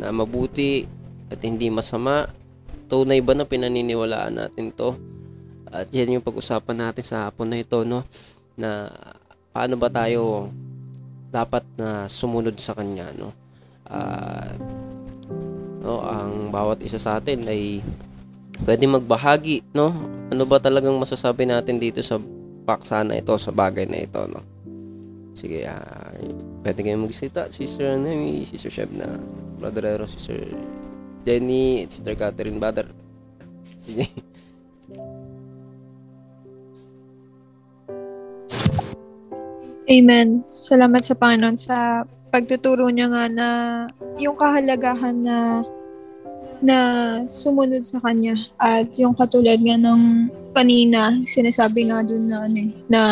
na 0.00 0.08
mabuti 0.08 0.88
at 1.28 1.44
hindi 1.44 1.68
masama 1.68 2.24
tunay 2.88 3.20
ba 3.20 3.36
na 3.36 3.44
pinaniniwalaan 3.44 4.40
natin 4.40 4.72
to? 4.72 4.96
At 5.68 5.92
yan 5.92 6.20
yung 6.20 6.24
pag-usapan 6.24 6.88
natin 6.88 7.04
sa 7.04 7.28
hapon 7.28 7.52
na 7.52 7.60
ito, 7.60 7.84
no? 7.84 8.04
Na 8.56 8.88
paano 9.52 9.76
ba 9.76 9.92
tayo 9.92 10.48
dapat 11.32 11.64
na 11.76 12.08
sumunod 12.08 12.56
sa 12.56 12.76
kanya, 12.76 13.12
no? 13.16 13.32
At 13.88 14.56
no, 15.84 16.00
ang 16.04 16.48
bawat 16.48 16.80
isa 16.80 17.00
sa 17.00 17.20
atin 17.20 17.44
ay 17.48 17.80
pwede 18.62 18.86
magbahagi, 18.86 19.74
no? 19.74 19.90
Ano 20.30 20.46
ba 20.46 20.62
talagang 20.62 20.94
masasabi 20.96 21.46
natin 21.46 21.82
dito 21.82 21.98
sa 22.00 22.18
paksa 22.62 23.02
na 23.02 23.18
ito, 23.18 23.34
sa 23.36 23.50
bagay 23.50 23.90
na 23.90 24.02
ito, 24.02 24.22
no? 24.30 24.40
Sige, 25.34 25.66
ah, 25.66 26.14
pwede 26.62 26.84
kayong 26.84 27.08
magsalita, 27.08 27.50
Sister 27.50 27.98
Nemi, 27.98 28.46
Sister 28.46 28.70
Sheb 28.70 28.94
na 28.94 29.18
Brother 29.58 30.04
Sister 30.06 30.38
Jenny, 31.26 31.86
Sister 31.90 32.14
Catherine 32.14 32.62
Bader. 32.62 32.86
Sige. 33.82 34.06
Amen. 39.90 40.46
Salamat 40.48 41.02
sa 41.02 41.18
Panginoon 41.18 41.58
sa 41.58 42.06
pagtuturo 42.32 42.88
niya 42.88 43.10
nga 43.10 43.24
na 43.28 43.48
yung 44.16 44.38
kahalagahan 44.38 45.20
na 45.20 45.66
na 46.62 46.78
sumunod 47.26 47.82
sa 47.82 47.98
kanya. 48.00 48.38
At 48.62 48.94
yung 48.96 49.18
katulad 49.18 49.58
nga 49.58 49.76
ng 49.76 50.30
kanina 50.54 51.18
sinasabi 51.26 51.90
nga 51.90 52.06
dun 52.06 52.28
na 52.28 52.46
ano 52.46 52.58
eh, 52.60 52.70
na 52.92 53.02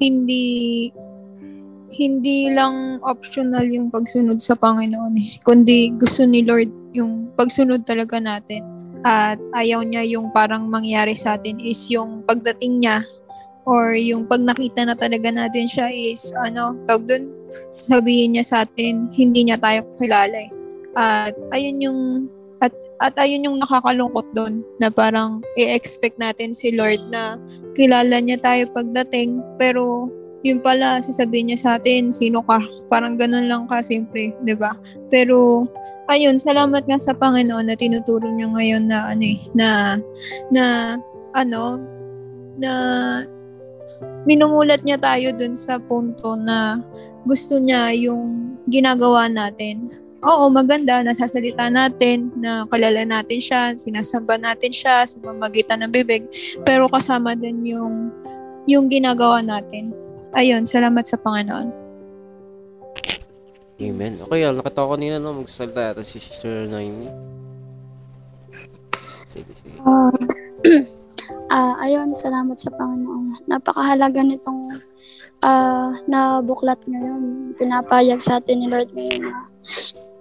hindi 0.00 0.44
hindi 1.92 2.48
lang 2.48 3.04
optional 3.04 3.68
yung 3.68 3.92
pagsunod 3.92 4.40
sa 4.40 4.56
Panginoon 4.56 5.14
eh, 5.20 5.30
kundi 5.44 5.92
gusto 6.00 6.24
ni 6.24 6.40
Lord 6.42 6.72
yung 6.96 7.32
pagsunod 7.36 7.84
talaga 7.84 8.20
natin. 8.20 8.64
At 9.02 9.36
ayaw 9.58 9.82
niya 9.82 10.06
yung 10.06 10.30
parang 10.30 10.70
mangyari 10.70 11.18
sa 11.18 11.34
atin 11.34 11.58
is 11.58 11.90
yung 11.90 12.22
pagdating 12.22 12.86
niya 12.86 13.02
or 13.66 13.94
yung 13.94 14.26
pag 14.26 14.42
nakita 14.42 14.86
na 14.86 14.94
talaga 14.94 15.30
natin 15.30 15.66
siya 15.66 15.90
is 15.90 16.30
ano, 16.38 16.78
tawag 16.86 17.06
dun, 17.06 17.24
sasabihin 17.70 18.38
niya 18.38 18.44
sa 18.46 18.56
atin, 18.62 19.10
hindi 19.14 19.50
niya 19.50 19.58
tayo 19.58 19.86
kilala 19.98 20.46
eh. 20.46 20.50
At 20.94 21.34
ayun 21.50 21.78
yung 21.82 22.00
at 23.02 23.18
ayun 23.18 23.50
yung 23.50 23.58
nakakalungkot 23.58 24.30
doon 24.30 24.62
na 24.78 24.86
parang 24.86 25.42
i-expect 25.58 26.14
natin 26.22 26.54
si 26.54 26.70
Lord 26.70 27.02
na 27.10 27.34
kilala 27.74 28.22
niya 28.22 28.38
tayo 28.38 28.70
pagdating. 28.70 29.42
Pero 29.58 30.06
yun 30.46 30.62
pala 30.62 31.02
sasabihin 31.02 31.50
niya 31.50 31.58
sa 31.58 31.70
atin 31.82 32.14
sino 32.14 32.46
ka? 32.46 32.62
Parang 32.86 33.18
ganun 33.18 33.50
lang 33.50 33.66
ka 33.66 33.82
simple 33.82 34.30
'di 34.46 34.54
ba? 34.54 34.78
Pero 35.10 35.66
ayun 36.10 36.38
salamat 36.38 36.86
nga 36.86 36.98
sa 36.98 37.14
Panginoon 37.14 37.66
na 37.66 37.78
tinuturo 37.78 38.26
niyo 38.30 38.54
ngayon 38.54 38.90
na 38.90 39.10
ano 39.10 39.24
eh, 39.26 39.38
na 39.54 39.68
na 40.54 40.64
ano 41.34 41.78
na 42.58 42.72
minumulat 44.26 44.82
niya 44.86 44.98
tayo 44.98 45.34
dun 45.34 45.54
sa 45.58 45.78
punto 45.82 46.38
na 46.38 46.78
gusto 47.26 47.58
niya 47.58 47.94
yung 47.94 48.54
ginagawa 48.66 49.30
natin. 49.30 49.86
Oo, 50.22 50.46
maganda, 50.54 51.02
nasasalita 51.02 51.66
natin, 51.66 52.30
na 52.38 52.62
kalala 52.70 53.02
natin 53.02 53.42
siya, 53.42 53.74
sinasamba 53.74 54.38
natin 54.38 54.70
siya 54.70 55.02
sa 55.02 55.18
mamagitan 55.18 55.82
ng 55.82 55.90
bibig, 55.90 56.22
pero 56.62 56.86
kasama 56.86 57.34
din 57.34 57.66
yung, 57.66 58.14
yung 58.70 58.86
ginagawa 58.86 59.42
natin. 59.42 59.90
Ayun, 60.38 60.62
salamat 60.62 61.02
sa 61.10 61.18
Panginoon. 61.18 61.74
Amen. 63.82 64.14
Okay, 64.22 64.46
ah, 64.46 64.54
nakita 64.54 64.86
ko 64.86 64.94
kanina 64.94 65.18
no, 65.18 65.42
magsasalita 65.42 65.90
yata 65.90 66.06
si 66.06 66.22
Sister 66.22 66.70
Naomi. 66.70 67.10
Sige, 69.26 69.50
sige. 69.58 69.74
Ah, 69.82 70.06
ah, 71.58 71.74
ayun, 71.82 72.14
salamat 72.14 72.54
sa 72.62 72.70
Panginoon. 72.70 73.50
Napakahalaga 73.50 74.22
nitong 74.22 74.78
ah, 75.42 75.90
na 76.06 76.38
buklat 76.38 76.78
ngayon. 76.86 77.58
Pinapayag 77.58 78.22
sa 78.22 78.38
atin 78.38 78.62
ni 78.62 78.70
Lord 78.70 78.94
ngayon 78.94 79.26
na 79.26 79.50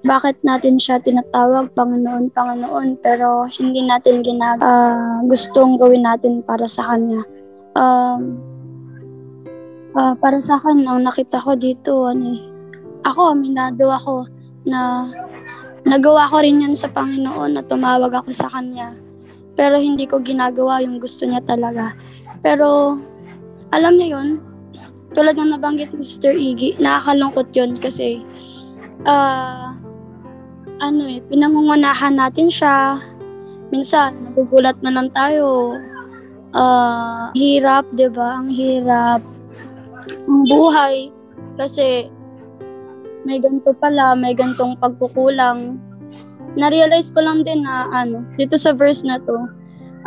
bakit 0.02 0.42
natin 0.42 0.82
siya 0.82 0.98
tinatawag 0.98 1.78
Panginoon, 1.78 2.34
Panginoon, 2.34 2.98
pero 3.06 3.46
hindi 3.54 3.86
natin 3.86 4.26
ginag 4.26 4.58
ah, 4.62 5.22
gustong 5.30 5.78
gawin 5.78 6.02
natin 6.02 6.42
para 6.42 6.66
sa 6.66 6.90
Kanya. 6.90 7.22
Um, 7.78 8.42
ah, 9.94 10.18
para 10.18 10.42
sa 10.42 10.58
akin, 10.58 10.82
ang 10.90 11.06
nakita 11.06 11.38
ko 11.38 11.54
dito, 11.54 12.10
ano 12.10 12.34
eh, 12.34 12.42
ako, 13.06 13.38
aminado 13.38 13.94
ako 13.94 14.26
na 14.66 15.06
nagawa 15.86 16.30
ko 16.30 16.42
rin 16.42 16.66
yun 16.66 16.74
sa 16.74 16.90
Panginoon 16.90 17.58
na 17.58 17.62
tumawag 17.62 18.10
ako 18.10 18.34
sa 18.34 18.50
Kanya. 18.50 18.98
Pero 19.54 19.78
hindi 19.78 20.10
ko 20.10 20.18
ginagawa 20.18 20.82
yung 20.82 20.98
gusto 20.98 21.30
niya 21.30 21.46
talaga. 21.46 21.94
Pero, 22.42 22.98
alam 23.70 24.02
niya 24.02 24.18
yun, 24.18 24.42
tulad 25.14 25.38
ng 25.38 25.54
nabanggit 25.54 25.94
ni 25.94 26.02
Sister 26.02 26.34
Iggy, 26.34 26.82
nakakalungkot 26.82 27.54
yun 27.54 27.78
kasi, 27.78 28.26
ah, 29.06 29.78
ano 30.82 31.06
eh, 31.06 31.22
pinangungunahan 31.30 32.18
natin 32.18 32.50
siya. 32.50 32.98
Minsan, 33.70 34.18
nagugulat 34.26 34.76
na 34.82 34.92
lang 34.92 35.08
tayo. 35.14 35.78
Ah, 36.52 37.32
hirap, 37.38 37.88
'di 37.96 38.12
ba? 38.12 38.44
Ang 38.44 38.50
hirap. 38.52 39.22
Ang 40.28 40.44
buhay. 40.50 41.14
Kasi, 41.56 42.12
may 43.24 43.38
ganito 43.40 43.72
pala, 43.78 44.18
may 44.18 44.34
gantong 44.34 44.76
pagkukulang. 44.82 45.78
Na-realize 46.58 47.14
ko 47.16 47.24
lang 47.24 47.48
din 47.48 47.64
na 47.64 47.88
ano, 47.94 48.26
dito 48.36 48.60
sa 48.60 48.76
verse 48.76 49.08
na 49.08 49.22
to, 49.24 49.38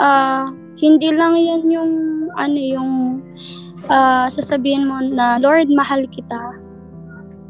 ah 0.03 0.51
hindi 0.83 1.15
lang 1.15 1.39
yan 1.39 1.63
yung 1.71 1.93
ano 2.35 2.59
yung 2.59 2.93
ah, 3.87 4.27
sasabihin 4.27 4.91
mo 4.91 4.99
na 5.01 5.39
Lord, 5.39 5.71
mahal 5.71 6.05
kita. 6.11 6.59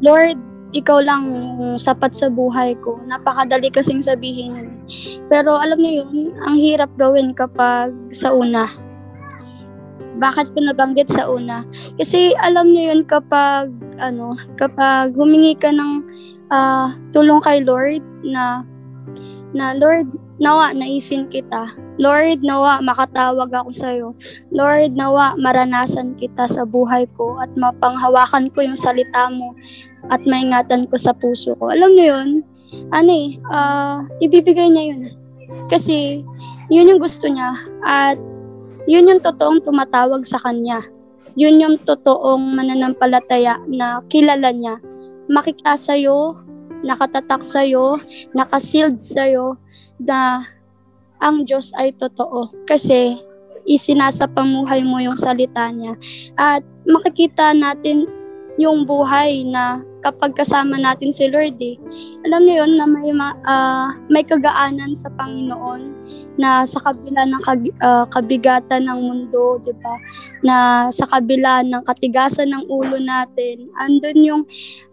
Lord, 0.03 0.37
ikaw 0.75 0.99
lang 0.99 1.23
sapat 1.79 2.11
sa 2.11 2.27
buhay 2.27 2.75
ko. 2.83 2.99
Napakadali 3.07 3.71
kasing 3.71 4.03
sabihin. 4.03 4.75
Pero 5.31 5.55
alam 5.55 5.79
niyo 5.79 6.03
yun, 6.03 6.35
ang 6.43 6.59
hirap 6.59 6.91
gawin 6.99 7.31
kapag 7.31 7.95
sa 8.11 8.35
una. 8.35 8.67
Bakit 10.19 10.51
ko 10.51 10.59
nabanggit 10.63 11.07
sa 11.07 11.31
una? 11.31 11.63
Kasi 11.95 12.35
alam 12.43 12.75
niyo 12.75 12.91
yun 12.91 13.03
kapag 13.07 13.71
ano, 13.99 14.35
kapag 14.59 15.15
humingi 15.15 15.55
ka 15.55 15.71
ng 15.71 16.03
ah, 16.51 16.91
tulong 17.15 17.39
kay 17.39 17.63
Lord 17.63 18.03
na 18.27 18.67
na 19.55 19.71
Lord, 19.71 20.11
nawa 20.35 20.75
naisin 20.75 21.31
kita. 21.31 21.71
Lord, 21.95 22.43
nawa 22.43 22.83
makatawag 22.83 23.47
ako 23.55 23.71
sa 23.71 23.95
iyo. 23.95 24.11
Lord, 24.51 24.91
nawa 24.99 25.39
maranasan 25.39 26.19
kita 26.19 26.43
sa 26.51 26.67
buhay 26.67 27.07
ko 27.15 27.39
at 27.39 27.47
mapanghawakan 27.55 28.51
ko 28.51 28.59
yung 28.67 28.75
salita 28.75 29.31
mo 29.31 29.55
at 30.09 30.21
maingatan 30.23 30.85
ko 30.89 30.95
sa 30.95 31.13
puso 31.15 31.57
ko. 31.57 31.73
Alam 31.73 31.95
niyo 31.95 32.05
yun? 32.15 32.29
Ano 32.91 33.11
eh, 33.11 33.39
ah, 33.49 34.03
ibibigay 34.21 34.69
niya 34.69 34.83
yun. 34.93 35.01
Kasi 35.71 36.21
yun 36.69 36.89
yung 36.89 37.01
gusto 37.01 37.29
niya 37.29 37.53
at 37.85 38.17
yun 38.85 39.09
yung 39.09 39.21
totoong 39.21 39.61
tumatawag 39.61 40.25
sa 40.25 40.37
kanya. 40.41 40.81
Yun 41.35 41.59
yung 41.59 41.75
totoong 41.83 42.55
mananampalataya 42.55 43.59
na 43.67 43.99
kilala 44.07 44.53
niya. 44.55 44.79
Makita 45.27 45.75
sa'yo, 45.75 46.37
nakatatak 46.85 47.41
sa'yo, 47.43 47.99
nakasealed 48.31 49.01
sa'yo 49.01 49.57
na 49.99 50.45
ang 51.19 51.43
Diyos 51.43 51.73
ay 51.75 51.91
totoo. 51.97 52.47
Kasi 52.63 53.19
isinasapamuhay 53.65 54.85
mo 54.85 55.01
yung 55.01 55.17
salita 55.17 55.67
niya. 55.73 55.97
At 56.37 56.61
makikita 56.85 57.51
natin 57.57 58.05
yung 58.55 58.87
buhay 58.87 59.43
na 59.43 59.83
kapag 59.99 60.37
kasama 60.37 60.79
natin 60.79 61.11
si 61.11 61.27
Lord 61.27 61.59
eh. 61.59 61.75
Alam 62.23 62.45
niyo 62.45 62.63
yun 62.63 62.77
na 62.77 62.85
may, 62.87 63.09
ma- 63.11 63.39
ah, 63.43 63.91
may 64.07 64.23
kagaanan 64.23 64.95
sa 64.95 65.11
Panginoon 65.17 65.91
na 66.39 66.63
sa 66.63 66.79
kabila 66.79 67.25
ng 67.25 67.41
kag- 67.43 67.77
ah, 67.83 68.05
kabigatan 68.07 68.87
ng 68.87 68.99
mundo, 69.01 69.59
di 69.59 69.73
ba? 69.81 69.95
Na 70.45 70.55
sa 70.93 71.09
kabila 71.09 71.65
ng 71.65 71.83
katigasan 71.83 72.53
ng 72.53 72.63
ulo 72.69 72.95
natin, 73.01 73.67
andun 73.75 74.19
yung 74.23 74.43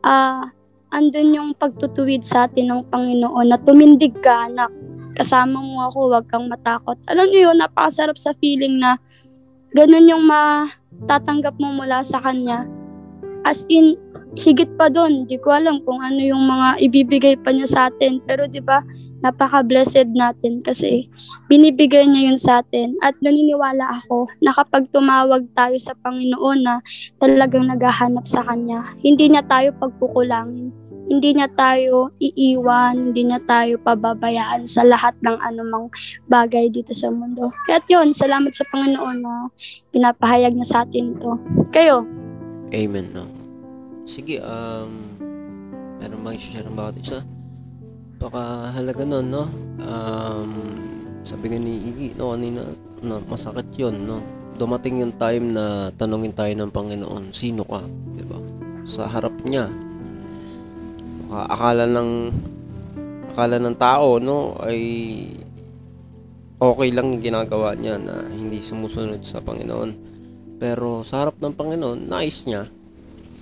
ah, 0.03 0.49
andun 0.91 1.37
yung 1.37 1.51
pagtutuwid 1.55 2.27
sa 2.27 2.51
atin 2.51 2.73
ng 2.73 2.83
Panginoon 2.91 3.47
na 3.47 3.61
tumindig 3.63 4.17
ka, 4.25 4.51
anak. 4.51 4.73
Kasama 5.13 5.61
mo 5.61 5.85
ako, 5.87 6.09
huwag 6.09 6.27
kang 6.27 6.49
matakot. 6.49 6.97
Alam 7.05 7.29
niyo 7.29 7.53
yun, 7.53 7.61
napakasarap 7.61 8.17
sa 8.17 8.33
feeling 8.41 8.81
na 8.81 8.97
ganun 9.77 10.09
yung 10.09 10.25
matatanggap 10.25 11.53
mo 11.61 11.77
mula 11.77 12.01
sa 12.01 12.17
Kanya. 12.21 12.82
As 13.43 13.67
in, 13.69 13.99
higit 14.39 14.71
pa 14.81 14.89
doon. 14.89 15.29
Di 15.29 15.37
ko 15.37 15.53
alam 15.53 15.85
kung 15.85 16.01
ano 16.01 16.21
yung 16.21 16.49
mga 16.49 16.81
ibibigay 16.81 17.35
pa 17.37 17.53
niya 17.53 17.69
sa 17.69 17.81
atin. 17.93 18.23
Pero 18.25 18.49
di 18.49 18.63
ba 18.65 18.81
napaka-blessed 19.21 20.15
natin 20.17 20.65
kasi 20.65 21.07
binibigay 21.47 22.09
niya 22.09 22.33
yun 22.33 22.39
sa 22.41 22.65
atin. 22.65 22.97
At 23.05 23.19
naniniwala 23.21 24.03
ako 24.03 24.31
na 24.41 24.55
kapag 24.57 24.89
tumawag 24.89 25.47
tayo 25.53 25.77
sa 25.77 25.93
Panginoon 26.01 26.59
na 26.65 26.81
talagang 27.21 27.69
naghahanap 27.69 28.25
sa 28.25 28.41
Kanya, 28.43 28.83
hindi 29.05 29.31
niya 29.31 29.45
tayo 29.47 29.75
pagkukulangin. 29.77 30.73
hindi 31.13 31.35
niya 31.35 31.51
tayo 31.59 32.09
iiwan, 32.23 33.11
hindi 33.11 33.29
niya 33.29 33.43
tayo 33.45 33.77
pababayaan 33.85 34.65
sa 34.65 34.81
lahat 34.87 35.13
ng 35.21 35.37
anumang 35.45 35.93
bagay 36.31 36.73
dito 36.73 36.95
sa 36.97 37.13
mundo. 37.13 37.53
Kaya 37.69 37.85
yun, 37.91 38.15
salamat 38.17 38.55
sa 38.55 38.65
Panginoon 38.73 39.19
na 39.21 39.51
pinapahayag 39.93 40.57
niya 40.57 40.65
sa 40.65 40.79
atin 40.87 41.13
ito. 41.13 41.37
Kayo, 41.69 42.07
Amen, 42.73 43.13
no? 43.13 43.29
Sige, 44.03 44.43
um, 44.43 44.91
meron 46.03 46.23
bang 46.27 46.35
i-share 46.35 46.67
ng 46.67 46.75
bawat 46.75 46.99
isa? 46.99 47.23
Pakahalaga 48.19 49.07
nun, 49.07 49.31
no? 49.31 49.47
Um, 49.83 50.51
sabi 51.23 51.55
nga 51.55 51.59
ni 51.63 51.91
Iggy, 51.91 52.19
no, 52.19 52.35
kanina, 52.35 52.67
na 53.03 53.23
masakit 53.31 53.67
yun, 53.79 53.95
no? 54.03 54.19
Dumating 54.59 55.07
yung 55.07 55.15
time 55.15 55.55
na 55.55 55.91
tanungin 55.95 56.35
tayo 56.35 56.51
ng 56.51 56.71
Panginoon, 56.75 57.31
sino 57.31 57.63
ka? 57.63 57.83
ba? 58.27 58.39
Sa 58.83 59.07
harap 59.07 59.35
niya. 59.47 59.71
Baka 61.31 61.43
Akala 61.55 61.85
ng 61.87 62.11
akala 63.33 63.57
ng 63.63 63.77
tao, 63.79 64.19
no, 64.19 64.59
ay 64.61 64.83
okay 66.59 66.89
lang 66.95 67.15
yung 67.15 67.23
ginagawa 67.23 67.75
niya 67.79 67.97
na 68.03 68.23
hindi 68.35 68.59
sumusunod 68.59 69.23
sa 69.23 69.39
Panginoon. 69.43 69.91
Pero 70.59 71.03
sa 71.03 71.27
harap 71.27 71.39
ng 71.39 71.55
Panginoon, 71.55 72.07
nais 72.07 72.45
niya, 72.47 72.67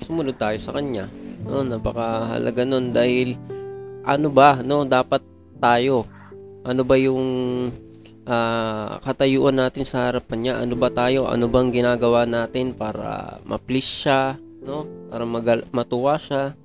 sumunod 0.00 0.36
tayo 0.40 0.56
sa 0.56 0.72
Kanya. 0.74 1.06
No, 1.44 1.64
napakahalaga 1.64 2.64
nun 2.64 2.92
dahil 2.92 3.36
ano 4.04 4.28
ba, 4.32 4.60
no, 4.64 4.84
dapat 4.88 5.20
tayo. 5.60 6.08
Ano 6.64 6.84
ba 6.84 6.96
yung 6.96 7.22
ah, 8.28 9.00
katayuan 9.04 9.56
natin 9.56 9.84
sa 9.84 10.08
harapan 10.08 10.38
niya? 10.40 10.54
Ano 10.60 10.74
ba 10.76 10.88
tayo? 10.92 11.28
Ano 11.28 11.48
bang 11.48 11.72
ginagawa 11.72 12.24
natin 12.28 12.72
para 12.76 13.40
ma-please 13.44 13.88
siya, 14.04 14.36
no? 14.64 14.84
Para 15.08 15.24
magal- 15.24 15.68
matuwa 15.72 16.16
siya. 16.20 16.56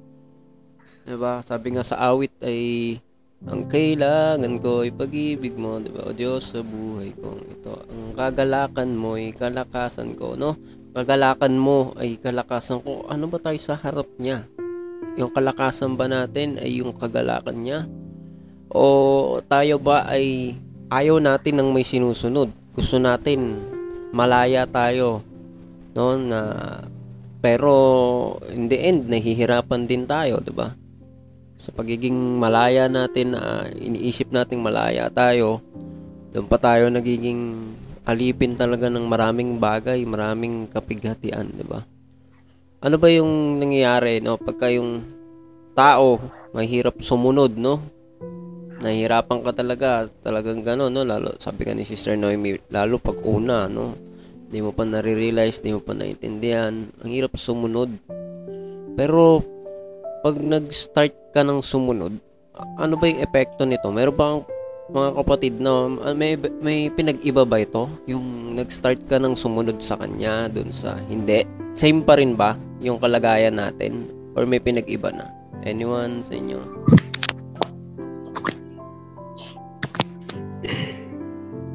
'Di 1.06 1.16
ba? 1.22 1.40
Sabi 1.46 1.78
nga 1.78 1.86
sa 1.86 2.02
awit 2.02 2.34
ay 2.42 2.98
ang 3.46 3.70
kailangan 3.70 4.58
ko 4.58 4.82
ay 4.82 4.90
pag-ibig 4.90 5.54
mo, 5.54 5.78
'di 5.78 5.94
ba? 5.94 6.10
O 6.10 6.16
Diyos 6.16 6.50
sa 6.50 6.66
buhay 6.66 7.14
ko 7.14 7.38
ito. 7.46 7.78
Ang 7.94 8.18
kagalakan 8.18 8.98
mo 8.98 9.14
ay 9.16 9.30
kalakasan 9.38 10.18
ko, 10.18 10.34
no? 10.34 10.58
Kagalakan 10.96 11.60
mo 11.60 11.92
ay 12.00 12.16
kalakasan 12.16 12.80
ko. 12.80 13.04
Ano 13.12 13.28
ba 13.28 13.36
tayo 13.38 13.60
sa 13.60 13.76
harap 13.76 14.08
niya? 14.16 14.48
Yung 15.20 15.30
kalakasan 15.30 16.00
ba 16.00 16.08
natin 16.08 16.56
ay 16.56 16.80
yung 16.80 16.96
kagalakan 16.96 17.60
niya? 17.60 17.80
O 18.72 19.38
tayo 19.44 19.76
ba 19.76 20.08
ay 20.08 20.56
ayaw 20.88 21.20
natin 21.20 21.60
ng 21.60 21.70
may 21.76 21.84
sinusunod? 21.84 22.48
Gusto 22.72 22.96
natin 22.96 23.60
malaya 24.16 24.64
tayo, 24.64 25.20
no? 25.92 26.16
Na 26.16 26.40
pero 27.44 27.76
in 28.56 28.72
the 28.72 28.80
end 28.80 29.12
nahihirapan 29.12 29.86
din 29.86 30.08
tayo, 30.08 30.40
'di 30.42 30.56
ba? 30.56 30.72
sa 31.56 31.72
pagiging 31.72 32.38
malaya 32.38 32.92
natin 32.92 33.34
na 33.34 33.66
iniisip 33.72 34.30
nating 34.30 34.60
malaya 34.60 35.08
tayo, 35.08 35.64
doon 36.36 36.46
pa 36.52 36.60
tayo 36.60 36.92
nagiging 36.92 37.72
alipin 38.06 38.54
talaga 38.54 38.88
ng 38.88 39.06
maraming 39.06 39.58
bagay, 39.58 40.06
maraming 40.06 40.70
kapighatian, 40.70 41.50
di 41.50 41.66
ba? 41.66 41.82
Ano 42.86 42.96
ba 43.02 43.10
yung 43.10 43.58
nangyayari, 43.58 44.22
no? 44.22 44.38
Pagka 44.38 44.70
yung 44.70 45.02
tao, 45.74 46.22
mahirap 46.54 47.02
sumunod, 47.02 47.58
no? 47.58 47.82
Nahihirapan 48.80 49.42
ka 49.42 49.52
talaga, 49.58 50.06
talagang 50.22 50.62
gano'n, 50.62 50.94
no? 50.94 51.02
Lalo, 51.02 51.34
sabi 51.42 51.66
ka 51.66 51.74
ni 51.74 51.82
Sister 51.82 52.14
Noemi, 52.14 52.54
lalo 52.70 53.02
pag 53.02 53.18
una, 53.26 53.66
no? 53.66 53.98
Hindi 54.46 54.62
mo 54.62 54.70
pa 54.70 54.86
nare-realize, 54.86 55.66
hindi 55.66 55.74
mo 55.74 55.82
pa 55.82 55.98
naintindihan. 55.98 56.74
Ang 57.02 57.10
hirap 57.10 57.34
sumunod. 57.34 57.90
Pero, 58.94 59.42
pag 60.22 60.38
nag-start 60.38 61.34
ka 61.34 61.42
ng 61.42 61.66
sumunod, 61.66 62.14
ano 62.78 62.94
ba 62.96 63.10
yung 63.10 63.20
epekto 63.20 63.66
nito? 63.66 63.90
Meron 63.90 64.16
bang 64.16 64.40
mga 64.86 65.10
kapatid 65.18 65.58
na 65.58 65.90
ah, 66.06 66.14
may, 66.14 66.38
may 66.62 66.94
pinag-iba 66.94 67.42
ba 67.42 67.58
ito? 67.58 67.90
Yung 68.06 68.54
nag-start 68.54 69.10
ka 69.10 69.18
ng 69.18 69.34
sumunod 69.34 69.82
sa 69.82 69.98
kanya 69.98 70.46
dun 70.46 70.70
sa 70.70 70.94
hindi? 71.10 71.42
Same 71.74 72.06
pa 72.06 72.22
rin 72.22 72.38
ba 72.38 72.54
yung 72.80 73.02
kalagayan 73.02 73.58
natin? 73.58 74.06
Or 74.38 74.46
may 74.46 74.62
pinag-iba 74.62 75.10
na? 75.10 75.26
Anyone 75.66 76.22
sa 76.22 76.38
inyo? 76.38 76.60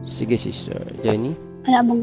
Sige, 0.06 0.36
sister. 0.38 0.78
Jenny? 1.02 1.34
wala 1.66 1.84
bang 1.84 2.02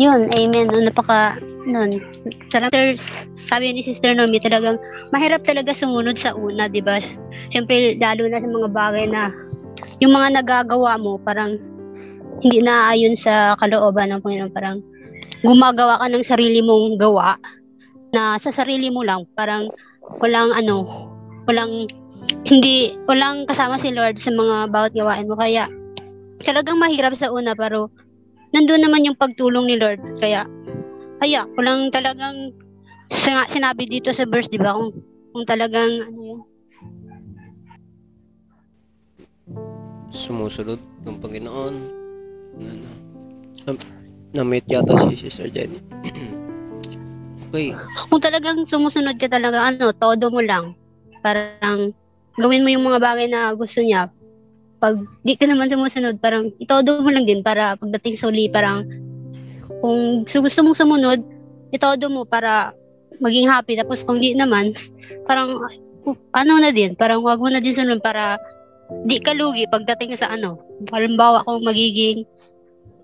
Yun, 0.00 0.20
amen. 0.32 0.66
No, 0.72 0.80
napaka, 0.80 1.36
nun, 1.66 2.00
sir, 2.48 2.62
sabi 3.36 3.74
ni 3.74 3.82
Sister 3.84 4.16
Nomi, 4.16 4.40
talagang, 4.40 4.80
mahirap 5.12 5.44
talaga 5.44 5.76
sumunod 5.76 6.16
sa 6.16 6.32
una, 6.32 6.68
di 6.70 6.80
ba? 6.80 7.00
Siyempre, 7.52 7.98
lalo 8.00 8.28
na 8.28 8.40
sa 8.40 8.48
mga 8.48 8.68
bagay 8.72 9.04
na, 9.10 9.28
yung 10.00 10.16
mga 10.16 10.40
nagagawa 10.40 10.96
mo, 10.96 11.20
parang, 11.20 11.60
hindi 12.40 12.64
na 12.64 12.88
ayon 12.94 13.18
sa 13.18 13.52
kalooban 13.60 14.14
ng 14.14 14.24
Panginoon, 14.24 14.52
parang, 14.54 14.80
gumagawa 15.44 16.00
ka 16.00 16.06
ng 16.08 16.24
sarili 16.24 16.60
mong 16.64 16.96
gawa, 16.96 17.36
na 18.16 18.40
sa 18.40 18.50
sarili 18.50 18.88
mo 18.88 19.04
lang, 19.04 19.28
parang, 19.36 19.68
walang 20.24 20.50
ano, 20.56 20.86
walang, 21.44 21.86
hindi, 22.48 22.96
walang 23.04 23.44
kasama 23.48 23.76
si 23.76 23.92
Lord 23.92 24.16
sa 24.16 24.32
mga 24.32 24.72
bawat 24.72 24.92
gawain 24.96 25.28
mo, 25.28 25.36
kaya, 25.36 25.68
talagang 26.40 26.80
mahirap 26.80 27.12
sa 27.12 27.28
una, 27.28 27.52
pero, 27.52 27.92
nandun 28.50 28.82
naman 28.82 29.06
yung 29.06 29.14
pagtulong 29.14 29.70
ni 29.70 29.78
Lord. 29.78 30.02
Kaya, 30.18 30.42
kaya, 31.20 31.44
kulang 31.52 31.92
talagang 31.92 32.56
sina- 33.12 33.48
sinabi 33.52 33.84
dito 33.84 34.08
sa 34.16 34.24
verse, 34.24 34.48
di 34.48 34.56
ba? 34.56 34.72
Kung, 34.72 34.96
kung 35.36 35.44
talagang, 35.44 36.08
ano 36.08 36.20
yun, 36.20 36.40
Sumusunod 40.10 40.78
ng 41.06 41.16
Panginoon. 41.22 41.74
Ano? 42.58 42.90
Na- 43.66 43.98
Na-mute 44.30 44.70
yata 44.70 44.94
si 45.06 45.26
Sister 45.26 45.50
Jenny. 45.50 45.78
okay. 47.50 47.74
kung 48.10 48.22
talagang 48.22 48.62
sumusunod 48.62 49.18
ka 49.18 49.26
talaga, 49.26 49.58
ano, 49.70 49.90
todo 49.90 50.30
mo 50.30 50.38
lang. 50.42 50.74
Parang, 51.22 51.90
gawin 52.38 52.62
mo 52.62 52.70
yung 52.70 52.86
mga 52.86 53.02
bagay 53.02 53.26
na 53.26 53.50
gusto 53.54 53.82
niya. 53.82 54.06
Pag 54.78 55.02
di 55.26 55.34
ka 55.34 55.50
naman 55.50 55.70
sumusunod, 55.70 56.22
parang, 56.22 56.54
itodo 56.62 57.02
mo 57.02 57.10
lang 57.10 57.26
din 57.26 57.42
para 57.42 57.74
pagdating 57.74 58.14
sa 58.18 58.30
uli, 58.30 58.46
parang, 58.46 58.86
kung 59.80 60.24
gusto, 60.24 60.60
mong 60.62 60.78
sumunod, 60.78 61.20
itodo 61.72 62.06
mo 62.12 62.22
para 62.28 62.72
maging 63.20 63.48
happy. 63.48 63.76
Tapos 63.76 64.04
kung 64.04 64.20
di 64.20 64.36
naman, 64.36 64.76
parang, 65.24 65.60
ano 66.32 66.52
na 66.60 66.70
din, 66.72 66.96
parang 66.96 67.20
wag 67.24 67.40
mo 67.40 67.48
na 67.48 67.60
din 67.60 67.76
sunod 67.76 68.00
para 68.00 68.40
di 69.06 69.22
ka 69.22 69.32
lugi 69.36 69.68
pagdating 69.68 70.16
sa 70.16 70.32
ano. 70.32 70.60
Halimbawa 70.90 71.44
kung 71.44 71.62
magiging, 71.64 72.24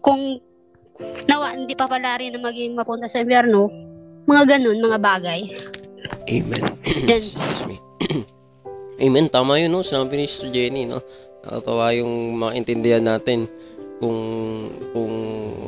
kung 0.01 0.41
nawa, 1.29 1.57
hindi 1.57 1.77
pa 1.77 1.89
pala 1.89 2.17
rin 2.17 2.33
na 2.33 2.41
maging 2.41 2.77
mapunta 2.77 3.09
sa 3.09 3.21
impyerno, 3.21 3.69
mga 4.27 4.57
ganun, 4.57 4.81
mga 4.81 4.99
bagay. 4.99 5.41
Amen. 6.27 6.65
Then- 7.07 7.23
Excuse 7.23 7.65
me. 7.69 7.77
Amen. 8.97 9.29
Tama 9.29 9.61
yun, 9.61 9.71
no? 9.71 9.85
Sinabi 9.85 10.17
ni 10.17 10.27
Sister 10.27 10.49
Jenny, 10.49 10.89
no? 10.89 11.05
Nakatawa 11.45 11.93
yung 11.95 12.41
maintindihan 12.41 13.05
natin 13.05 13.47
kung 14.01 14.21
kung 14.93 15.15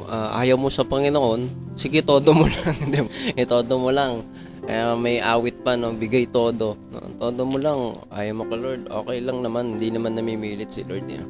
ah, 0.08 0.40
ayaw 0.40 0.60
mo 0.60 0.68
sa 0.68 0.84
Panginoon, 0.84 1.72
sige 1.78 2.04
todo 2.04 2.36
mo 2.36 2.44
lang, 2.52 2.74
hindi 2.80 2.98
mo. 3.04 3.08
Eh, 3.36 3.46
todo 3.48 3.72
mo 3.80 3.90
lang. 3.92 4.24
Kaya 4.68 4.92
may 5.00 5.16
awit 5.16 5.64
pa, 5.64 5.80
no? 5.80 5.96
Bigay 5.96 6.28
todo. 6.28 6.76
No? 6.92 7.00
Todo 7.16 7.48
mo 7.48 7.56
lang. 7.56 8.04
Ayaw 8.12 8.36
mo 8.36 8.44
ka, 8.44 8.56
Lord. 8.60 8.84
Okay 8.84 9.24
lang 9.24 9.40
naman. 9.40 9.80
Hindi 9.80 9.96
naman 9.96 10.12
namimilit 10.12 10.68
si 10.68 10.84
Lord 10.84 11.08
niya. 11.08 11.24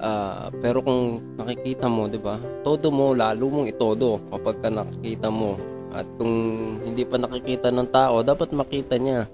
Ah, 0.00 0.48
pero 0.64 0.80
kung 0.80 1.20
nakikita 1.36 1.84
mo, 1.84 2.08
'di 2.08 2.16
ba? 2.24 2.40
Todo 2.64 2.88
mo 2.88 3.12
lalo 3.12 3.52
mong 3.52 3.68
itodo 3.68 4.16
kapag 4.32 4.56
ka 4.64 4.68
nakikita 4.72 5.28
mo. 5.28 5.60
At 5.92 6.08
kung 6.16 6.32
hindi 6.80 7.04
pa 7.04 7.20
nakikita 7.20 7.68
ng 7.68 7.88
tao, 7.92 8.24
dapat 8.24 8.48
makita 8.56 8.96
niya 8.96 9.28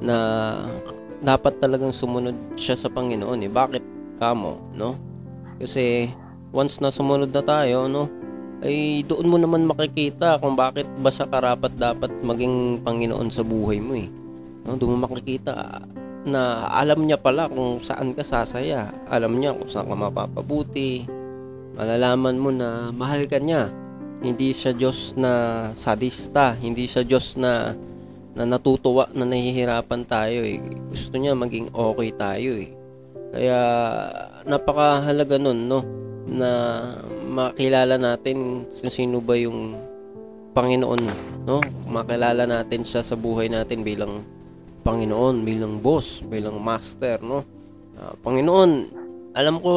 na 0.00 0.16
dapat 1.20 1.60
talagang 1.60 1.92
sumunod 1.92 2.34
siya 2.56 2.78
sa 2.78 2.88
Panginoon 2.88 3.44
eh. 3.44 3.50
Bakit 3.52 3.84
kamo, 4.16 4.72
no? 4.74 4.96
Kasi 5.60 6.08
once 6.52 6.80
na 6.80 6.88
sumunod 6.88 7.30
na 7.32 7.42
tayo, 7.44 7.86
no? 7.88 8.08
Ay 8.58 9.06
doon 9.06 9.30
mo 9.30 9.36
naman 9.38 9.70
makikita 9.70 10.42
kung 10.42 10.58
bakit 10.58 10.90
ba 10.98 11.14
sa 11.14 11.30
karapat 11.30 11.78
dapat 11.78 12.10
maging 12.26 12.82
Panginoon 12.82 13.30
sa 13.30 13.46
buhay 13.46 13.78
mo 13.78 13.94
eh. 13.94 14.10
No? 14.66 14.74
Doon 14.74 14.98
mo 14.98 15.06
makikita 15.06 15.86
na 16.26 16.66
alam 16.74 17.06
niya 17.06 17.22
pala 17.22 17.46
kung 17.46 17.78
saan 17.78 18.18
ka 18.18 18.26
sasaya. 18.26 18.90
Alam 19.06 19.38
niya 19.38 19.54
kung 19.54 19.70
saan 19.70 19.86
ka 19.86 19.94
mapapabuti. 19.94 21.06
Malalaman 21.78 22.36
mo 22.42 22.50
na 22.50 22.90
mahal 22.90 23.30
ka 23.30 23.38
niya. 23.38 23.70
Hindi 24.18 24.50
siya 24.50 24.74
Diyos 24.74 25.14
na 25.14 25.32
sadista. 25.78 26.58
Hindi 26.58 26.90
siya 26.90 27.06
Diyos 27.06 27.38
na 27.38 27.78
na 28.34 28.42
natutuwa 28.42 29.06
na 29.14 29.22
nahihirapan 29.22 30.02
tayo 30.02 30.42
eh. 30.42 30.58
Gusto 30.90 31.14
niya 31.14 31.38
maging 31.38 31.70
okay 31.70 32.10
tayo 32.10 32.58
eh. 32.58 32.74
Kaya 33.30 33.60
napakahalaga 34.50 35.38
nun 35.38 35.70
no 35.70 35.80
na 36.28 36.50
makilala 37.28 37.96
natin 37.96 38.68
kung 38.68 38.92
sino 38.92 39.24
ba 39.24 39.34
yung 39.34 39.74
Panginoon 40.52 41.00
no 41.48 41.64
makilala 41.88 42.44
natin 42.44 42.84
siya 42.84 43.00
sa 43.00 43.16
buhay 43.16 43.48
natin 43.48 43.80
bilang 43.80 44.20
Panginoon 44.88 45.44
bilang 45.44 45.84
boss, 45.84 46.24
bilang 46.24 46.64
master, 46.64 47.20
no? 47.20 47.44
Ah, 48.00 48.16
Panginoon, 48.24 48.70
alam 49.36 49.60
ko, 49.60 49.70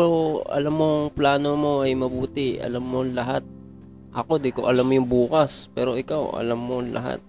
alam 0.47 0.71
mo 0.71 0.89
plano 1.11 1.59
mo 1.59 1.71
ay 1.83 1.91
mabuti, 1.99 2.55
alam 2.63 2.79
mo 2.79 3.03
lahat. 3.03 3.43
Ako, 4.15 4.39
di 4.39 4.55
ko 4.55 4.71
alam 4.71 4.87
yung 4.87 5.11
bukas, 5.11 5.67
pero 5.75 5.99
ikaw, 5.99 6.39
alam 6.39 6.63
mo 6.63 6.79
lahat. 6.79 7.19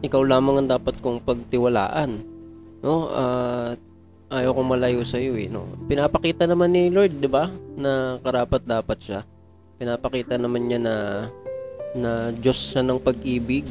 Ikaw 0.00 0.22
lamang 0.24 0.64
ang 0.64 0.68
dapat 0.72 0.96
kong 1.04 1.20
pagtiwalaan, 1.20 2.16
no? 2.80 3.12
At 3.12 3.80
ayaw 4.28 4.52
kong 4.52 4.70
malayo 4.76 5.00
sa 5.04 5.16
iyo, 5.16 5.34
eh, 5.40 5.48
no? 5.48 5.64
Pinapakita 5.88 6.44
naman 6.44 6.72
ni 6.72 6.92
Lord, 6.92 7.16
di 7.16 7.28
ba, 7.28 7.48
na 7.76 8.20
karapat 8.20 8.62
dapat 8.64 8.98
siya. 9.00 9.20
Pinapakita 9.80 10.36
naman 10.36 10.68
niya 10.68 10.80
na 10.80 10.94
na 11.96 12.28
Diyos 12.36 12.76
siya 12.76 12.84
ng 12.84 13.00
pag-ibig, 13.00 13.64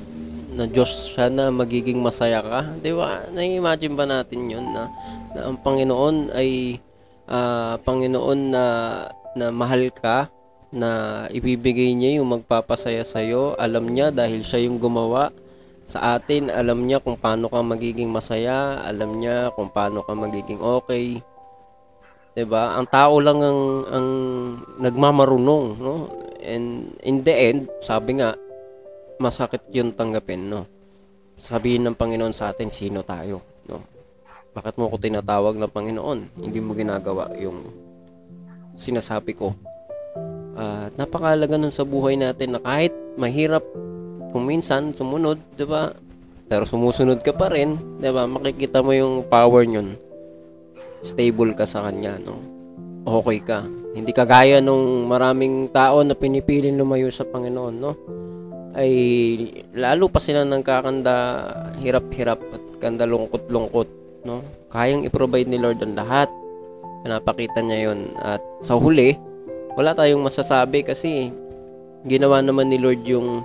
na 0.58 0.66
Diyos 0.66 1.14
siya 1.14 1.30
na 1.30 1.54
magiging 1.54 2.02
masaya 2.02 2.42
ka. 2.42 2.66
Di 2.82 2.90
ba? 2.90 3.30
Na-imagine 3.30 3.94
ba 3.94 4.10
natin 4.10 4.50
yun 4.50 4.66
na, 4.74 4.90
na 5.38 5.54
ang 5.54 5.58
Panginoon 5.62 6.34
ay 6.34 6.82
ah, 7.30 7.78
Panginoon 7.78 8.40
na, 8.50 8.66
na 9.38 9.54
mahal 9.54 9.94
ka, 9.94 10.34
na 10.74 11.24
ibibigay 11.32 11.96
niya 11.96 12.20
yung 12.20 12.34
magpapasaya 12.34 13.06
sa'yo. 13.06 13.56
Alam 13.56 13.94
niya 13.94 14.10
dahil 14.12 14.42
siya 14.42 14.66
yung 14.66 14.82
gumawa 14.82 15.30
sa 15.88 16.20
atin. 16.20 16.52
Alam 16.52 16.86
niya 16.86 17.00
kung 17.00 17.16
paano 17.16 17.48
ka 17.48 17.64
magiging 17.64 18.12
masaya. 18.12 18.84
Alam 18.84 19.24
niya 19.24 19.56
kung 19.56 19.72
paano 19.72 20.04
ka 20.04 20.12
magiging 20.12 20.60
okay. 20.60 21.24
'Di 22.36 22.46
ba? 22.46 22.78
Ang 22.78 22.86
tao 22.92 23.18
lang 23.18 23.40
ang 23.42 23.62
ang 23.90 24.08
nagmamarunong, 24.78 25.66
no? 25.82 26.12
And 26.44 26.94
in 27.02 27.26
the 27.26 27.34
end, 27.34 27.72
sabi 27.82 28.22
nga, 28.22 28.38
masakit 29.18 29.66
'yun 29.74 29.96
tanggapin, 29.96 30.46
no? 30.46 30.70
Sabihin 31.40 31.88
ng 31.88 31.98
Panginoon 31.98 32.36
sa 32.36 32.54
atin 32.54 32.70
sino 32.70 33.02
tayo, 33.02 33.42
no? 33.66 33.82
Bakit 34.54 34.78
mo 34.78 34.92
ko 34.92 35.02
tinatawag 35.02 35.58
na 35.58 35.66
Panginoon? 35.66 36.38
Hindi 36.38 36.60
mo 36.62 36.78
ginagawa 36.78 37.34
yung 37.42 37.64
sinasabi 38.78 39.34
ko. 39.34 39.58
At 40.58 40.94
napakalaga 40.98 41.58
nun 41.58 41.74
sa 41.74 41.86
buhay 41.86 42.18
natin 42.18 42.58
na 42.58 42.62
kahit 42.62 42.94
mahirap 43.18 43.62
kung 44.32 44.48
minsan 44.48 44.92
sumunod, 44.92 45.38
'di 45.56 45.66
ba? 45.68 45.92
Pero 46.48 46.64
sumusunod 46.64 47.20
ka 47.24 47.36
pa 47.36 47.52
rin, 47.52 47.76
'di 48.00 48.10
ba? 48.12 48.24
Makikita 48.28 48.80
mo 48.82 48.96
yung 48.96 49.28
power 49.28 49.64
niyon 49.68 50.08
stable 51.02 51.54
ka 51.54 51.66
sa 51.66 51.86
kanya, 51.86 52.18
no? 52.22 52.42
Okay 53.08 53.40
ka. 53.40 53.64
Hindi 53.98 54.12
kagaya 54.14 54.60
nung 54.62 55.10
maraming 55.10 55.72
tao 55.72 56.04
na 56.04 56.14
pinipiling 56.14 56.78
lumayo 56.78 57.10
sa 57.10 57.26
Panginoon, 57.26 57.76
no? 57.78 57.92
Ay 58.78 58.94
lalo 59.74 60.06
pa 60.12 60.22
sila 60.22 60.46
nang 60.46 60.62
kakanda 60.62 61.48
hirap-hirap 61.82 62.38
at 62.54 62.64
kanda 62.78 63.10
lungkot-lungkot, 63.10 63.90
no? 64.28 64.44
Kayang 64.70 65.08
i-provide 65.08 65.50
ni 65.50 65.58
Lord 65.58 65.82
ang 65.82 65.98
lahat. 65.98 66.30
Pinapakita 67.02 67.64
niya 67.64 67.90
yon 67.90 68.12
at 68.20 68.44
sa 68.60 68.76
huli, 68.76 69.16
wala 69.80 69.96
tayong 69.96 70.22
masasabi 70.22 70.84
kasi 70.84 71.32
ginawa 72.04 72.44
naman 72.44 72.68
ni 72.68 72.78
Lord 72.78 73.02
yung 73.08 73.42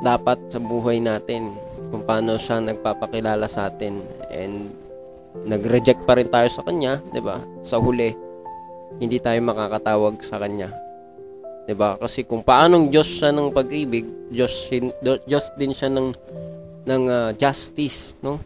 dapat 0.00 0.40
sa 0.48 0.58
buhay 0.60 1.00
natin 1.00 1.52
kung 1.90 2.02
paano 2.06 2.38
siya 2.40 2.62
nagpapakilala 2.62 3.44
sa 3.50 3.68
atin 3.68 4.00
and 4.32 4.70
nag-reject 5.46 6.02
pa 6.06 6.18
rin 6.18 6.28
tayo 6.28 6.48
sa 6.50 6.64
kanya, 6.66 6.98
'di 7.10 7.20
ba? 7.22 7.38
Sa 7.62 7.78
huli, 7.78 8.10
hindi 8.98 9.18
tayo 9.22 9.38
makakatawag 9.42 10.18
sa 10.22 10.40
kanya. 10.42 10.70
'Di 11.66 11.74
ba? 11.76 11.94
Kasi 11.98 12.26
kung 12.26 12.42
paanong 12.42 12.90
Diyos 12.90 13.06
siya 13.06 13.30
ng 13.30 13.54
pag-ibig, 13.54 14.06
Diyos 14.32 14.70
Diyos 15.02 15.46
din 15.54 15.72
siya 15.74 15.90
ng 15.92 16.08
ng 16.86 17.02
ah, 17.06 17.30
justice, 17.36 18.18
no? 18.24 18.40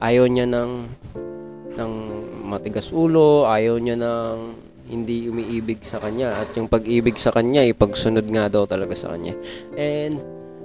Ayaw 0.00 0.26
niya 0.30 0.46
ng 0.46 0.70
ng 1.74 1.92
matigas 2.46 2.90
ulo, 2.90 3.46
ayaw 3.46 3.78
niya 3.78 3.96
ng 3.96 4.36
hindi 4.90 5.30
umiibig 5.30 5.86
sa 5.86 6.02
kanya 6.02 6.34
at 6.42 6.50
yung 6.58 6.66
pag-ibig 6.66 7.14
sa 7.14 7.30
kanya 7.30 7.62
ipagsunod 7.62 8.26
nga 8.26 8.50
daw 8.50 8.66
talaga 8.66 8.90
sa 8.98 9.14
kanya. 9.14 9.38
And 9.78 10.18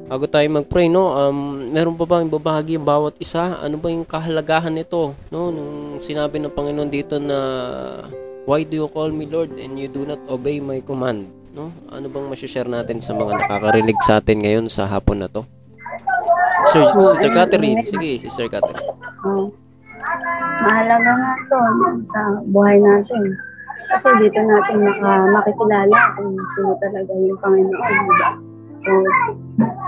Bago 0.06 0.30
tayo 0.30 0.46
mag-pray, 0.54 0.86
no, 0.86 1.10
um, 1.18 1.65
meron 1.74 1.98
pa 1.98 2.06
bang 2.06 2.30
babahagi 2.30 2.78
ang 2.78 2.86
bawat 2.86 3.18
isa? 3.18 3.58
Ano 3.58 3.82
ba 3.82 3.89
yung 3.89 4.06
kahalagahan 4.06 4.70
nito? 4.70 5.18
No, 5.34 5.50
nung 5.50 5.98
sinabi 5.98 6.38
ng 6.38 6.54
Panginoon 6.54 6.91
dito 6.94 7.18
na 7.18 7.38
Why 8.46 8.62
do 8.62 8.78
you 8.78 8.86
call 8.94 9.10
me 9.10 9.26
Lord 9.26 9.58
and 9.58 9.74
you 9.82 9.89
do 9.89 10.06
not 10.06 10.22
obey 10.30 10.62
my 10.62 10.78
command? 10.86 11.26
No? 11.58 11.74
Ano 11.89 12.06
bang 12.13 12.30
masishare 12.30 12.70
natin 12.70 13.02
sa 13.02 13.18
mga 13.18 13.41
nakakarinig 13.41 13.98
sa 14.06 14.22
atin 14.22 14.46
ngayon 14.46 14.70
sa 14.70 14.86
hapon 14.86 15.26
na 15.26 15.30
to? 15.34 15.41
Sir, 16.70 16.86
Sister 16.94 17.34
Catherine. 17.34 17.82
Sige, 17.82 18.22
Sister 18.22 18.46
Catherine. 18.46 18.86
Oh. 19.26 19.50
Mahalaga 20.70 21.12
nga 21.18 21.34
to 21.50 21.60
sa 22.06 22.22
buhay 22.54 22.78
natin. 22.78 23.34
Kasi 23.89 24.08
dito 24.22 24.38
natin 24.38 24.86
maka, 24.86 25.26
makikilala 25.34 25.98
kung 26.13 26.38
sino 26.54 26.78
talaga 26.78 27.10
yung 27.18 27.39
Panginoon, 27.41 27.82
di 27.82 28.13
ba? 28.13 28.30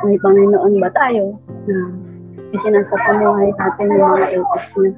May 0.06 0.18
Panginoon 0.22 0.74
ba 0.78 0.90
tayo 0.94 1.38
na 1.66 1.78
isinasapamuhay 2.54 3.50
natin 3.58 3.88
yung 3.92 4.04
mga 4.14 4.28
etos 4.40 4.66
niya. 4.78 4.92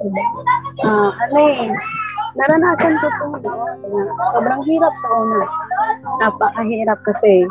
Diba? 0.00 0.24
Ah, 0.88 1.10
ano 1.28 1.38
eh, 1.52 1.68
naranasan 2.38 2.94
ko 2.96 3.06
po, 3.18 3.24
no? 3.42 3.52
na 3.90 4.02
sobrang 4.32 4.62
hirap 4.64 4.94
sa 5.02 5.08
una. 5.12 5.40
Napakahirap 6.24 6.98
kasi 7.04 7.44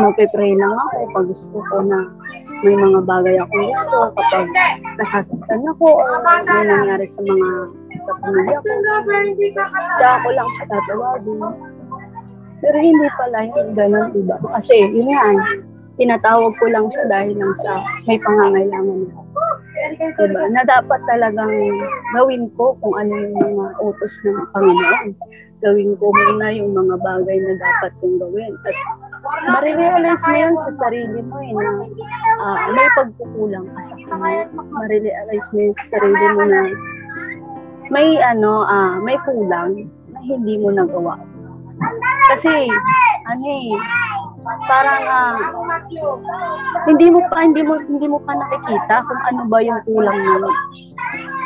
magpipray 0.00 0.52
lang 0.56 0.74
ako 0.74 0.96
pag 1.14 1.26
gusto 1.28 1.58
ko 1.70 1.76
na 1.84 1.98
may 2.62 2.74
mga 2.78 3.00
bagay 3.06 3.36
akong 3.38 3.66
gusto 3.68 3.96
kapag 4.16 4.46
nasasaktan 4.98 5.62
ako 5.76 5.86
o 5.98 6.04
may 6.22 6.40
nangyari 6.46 7.06
sa 7.10 7.20
mga 7.22 7.48
sa 8.02 8.12
pamilya 8.22 8.58
ko. 8.58 8.70
Tsaka 10.00 10.14
ko 10.22 10.28
lang 10.34 10.48
siya 10.58 10.64
tatawagin. 10.70 11.71
Pero 12.62 12.76
hindi 12.78 13.06
pala 13.18 13.38
yun, 13.50 13.74
ganun, 13.74 14.14
diba? 14.14 14.38
Kasi, 14.38 14.86
yun 14.94 15.10
nga, 15.10 15.26
tinatawag 16.00 16.54
ko 16.56 16.64
lang 16.72 16.86
siya 16.94 17.04
dahil 17.10 17.34
lang 17.36 17.52
sa 17.60 17.84
may 18.08 18.16
pangangailangan 18.22 19.02
ako. 19.12 19.22
Diba? 20.18 20.42
Na 20.54 20.62
dapat 20.64 21.00
talagang 21.10 21.52
gawin 22.16 22.48
ko 22.56 22.78
kung 22.80 22.94
ano 22.96 23.12
yung 23.12 23.34
mga 23.36 23.66
utos 23.82 24.14
ng 24.24 24.38
Panginoon. 24.54 25.08
Gawin 25.62 25.94
ko 25.94 26.10
muna 26.10 26.50
yung 26.50 26.74
mga 26.74 26.94
bagay 27.02 27.38
na 27.38 27.54
dapat 27.58 27.92
kong 28.02 28.18
gawin. 28.18 28.54
At 28.66 28.76
marirealize 29.54 30.22
mo 30.26 30.34
yun 30.34 30.54
sa 30.58 30.70
sarili 30.86 31.18
mo 31.22 31.38
eh, 31.38 31.52
na 31.54 31.70
ah, 32.42 32.58
may 32.74 32.88
pagkukulang 32.98 33.66
ka 33.70 33.80
sa 33.86 33.94
Kanya. 34.10 34.50
Marirealize 34.54 35.48
mo 35.54 35.58
yun 35.70 35.74
sa 35.78 35.86
sarili 35.98 36.26
mo 36.34 36.42
na 36.46 36.60
may 37.94 38.18
ano, 38.18 38.66
ah, 38.66 38.98
may 38.98 39.14
kulang 39.22 39.86
na 40.10 40.18
hindi 40.18 40.58
mo 40.58 40.74
nagawa. 40.74 41.14
Kasi, 42.32 42.70
ano 43.28 43.44
eh, 43.46 43.70
parang 44.66 45.02
ah, 45.06 45.38
hindi 46.86 47.06
mo 47.10 47.20
pa 47.30 47.46
hindi 47.46 47.62
mo 47.62 47.78
hindi 47.78 48.06
mo 48.10 48.18
pa 48.22 48.34
nakikita 48.34 49.06
kung 49.06 49.20
ano 49.30 49.42
ba 49.46 49.58
yung 49.62 49.80
kulang 49.86 50.18
mo. 50.18 50.50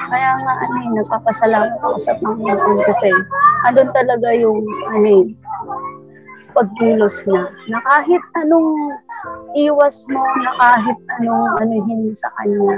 Kaya 0.06 0.30
nga 0.38 0.52
ano 0.62 0.76
eh, 0.80 0.90
nagpapasalamat 1.02 1.76
ako 1.82 1.96
sa 1.98 2.16
Panginoon 2.22 2.78
kasi 2.86 3.10
andun 3.68 3.90
talaga 3.92 4.28
yung 4.32 4.62
ano 4.94 5.08
eh, 5.08 5.24
pagkilos 6.56 7.16
na 7.28 7.52
na 7.68 7.78
kahit 7.84 8.22
anong 8.40 8.96
iwas 9.56 10.04
mo 10.12 10.20
na 10.44 10.52
kahit 10.60 10.98
anong 11.16 11.56
anuhin 11.64 12.04
mo 12.04 12.12
sa 12.12 12.28
kanya. 12.36 12.76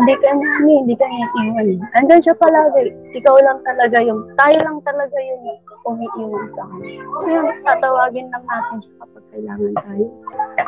Hindi 0.00 0.14
ka 0.16 0.26
ano, 0.32 0.44
hindi 0.64 0.94
ka 0.96 1.04
niya 1.04 1.28
iwan 1.44 1.68
andyan 2.00 2.24
siya 2.24 2.34
palagi. 2.40 2.96
Ikaw 3.12 3.36
lang 3.44 3.60
talaga 3.68 4.00
yung 4.00 4.24
tayo 4.40 4.56
lang 4.64 4.78
talaga 4.88 5.16
yung 5.20 5.42
umiiwan 5.84 6.46
sa 6.48 6.64
kanya. 6.72 7.04
Kaya 7.04 7.40
tatawagin 7.68 8.26
lang 8.32 8.44
natin 8.48 8.76
siya 8.80 8.94
kapag 9.04 9.24
kailangan 9.36 9.72
tayo. 9.84 10.06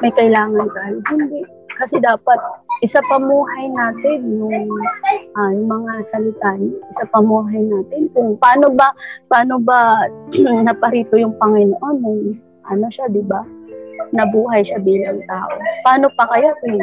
May 0.04 0.12
kailangan 0.12 0.68
tayo. 0.76 0.96
Hindi. 1.08 1.40
Kasi 1.78 1.96
dapat 2.02 2.38
isa 2.82 2.98
pamuhay 3.06 3.70
natin 3.70 4.18
yung, 4.26 4.66
ah, 5.38 5.50
yung 5.54 5.70
mga 5.70 5.92
salita 6.10 6.58
isa 6.90 7.04
pamuhay 7.14 7.62
natin 7.70 8.10
kung 8.10 8.34
paano 8.42 8.66
ba 8.74 8.90
paano 9.30 9.62
ba 9.62 10.10
naparito 10.66 11.14
yung 11.14 11.38
Panginoon 11.38 12.02
ano 12.68 12.86
siya, 12.92 13.08
di 13.08 13.24
ba? 13.24 13.40
Nabuhay 14.14 14.64
siya 14.64 14.78
bilang 14.80 15.20
tao. 15.28 15.52
Paano 15.84 16.08
pa 16.14 16.26
kaya 16.30 16.50
kung 16.64 16.78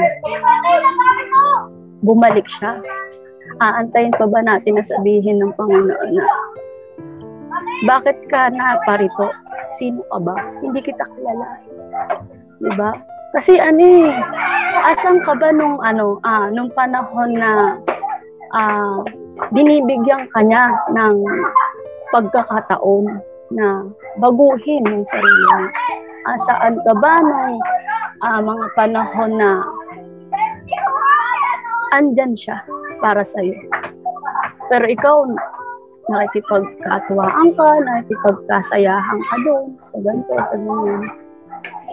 bumalik 2.06 2.46
siya? 2.60 2.80
Aantayin 3.62 4.14
pa 4.16 4.26
ba 4.28 4.42
natin 4.42 4.78
na 4.78 4.84
sabihin 4.84 5.40
ng 5.40 5.54
Panginoon 5.56 6.12
na 6.18 6.26
bakit 7.84 8.18
ka 8.32 8.52
naparito? 8.52 9.32
Sino 9.76 10.00
ka 10.08 10.20
ba? 10.24 10.36
Hindi 10.64 10.80
kita 10.80 11.04
kilala. 11.16 11.48
Di 12.64 12.72
ba? 12.80 12.96
Kasi 13.36 13.60
ano 13.60 13.84
eh, 13.84 14.16
asan 14.88 15.20
ka 15.28 15.36
ba 15.36 15.52
nung 15.52 15.84
ano, 15.84 16.24
ah, 16.24 16.48
nung 16.48 16.72
panahon 16.72 17.36
na 17.36 17.76
ah, 18.56 19.04
binibigyan 19.52 20.32
ka 20.32 20.40
niya 20.40 20.72
ng 20.96 21.20
pagkakataon 22.16 23.20
na 23.52 23.84
baguhin 24.24 24.88
yung 24.88 25.04
sarili 25.04 25.44
mo. 25.52 25.68
Asaan 26.26 26.82
ka 26.82 26.94
ba 26.98 27.22
nung 27.22 27.62
ah, 28.26 28.42
mga 28.42 28.66
panahon 28.74 29.32
na 29.38 29.62
andyan 31.94 32.34
siya 32.34 32.60
para 33.00 33.22
sa'yo. 33.22 33.54
Pero 34.68 34.86
ikaw, 34.90 35.30
nakikipagkatuwaan 36.10 37.54
ka, 37.54 37.68
nakikipagkasayahan 37.86 39.20
ka 39.22 39.36
doon, 39.46 39.66
sa 39.86 39.98
ganito, 40.02 40.34
sa 40.50 40.58
ganyan. 40.58 41.02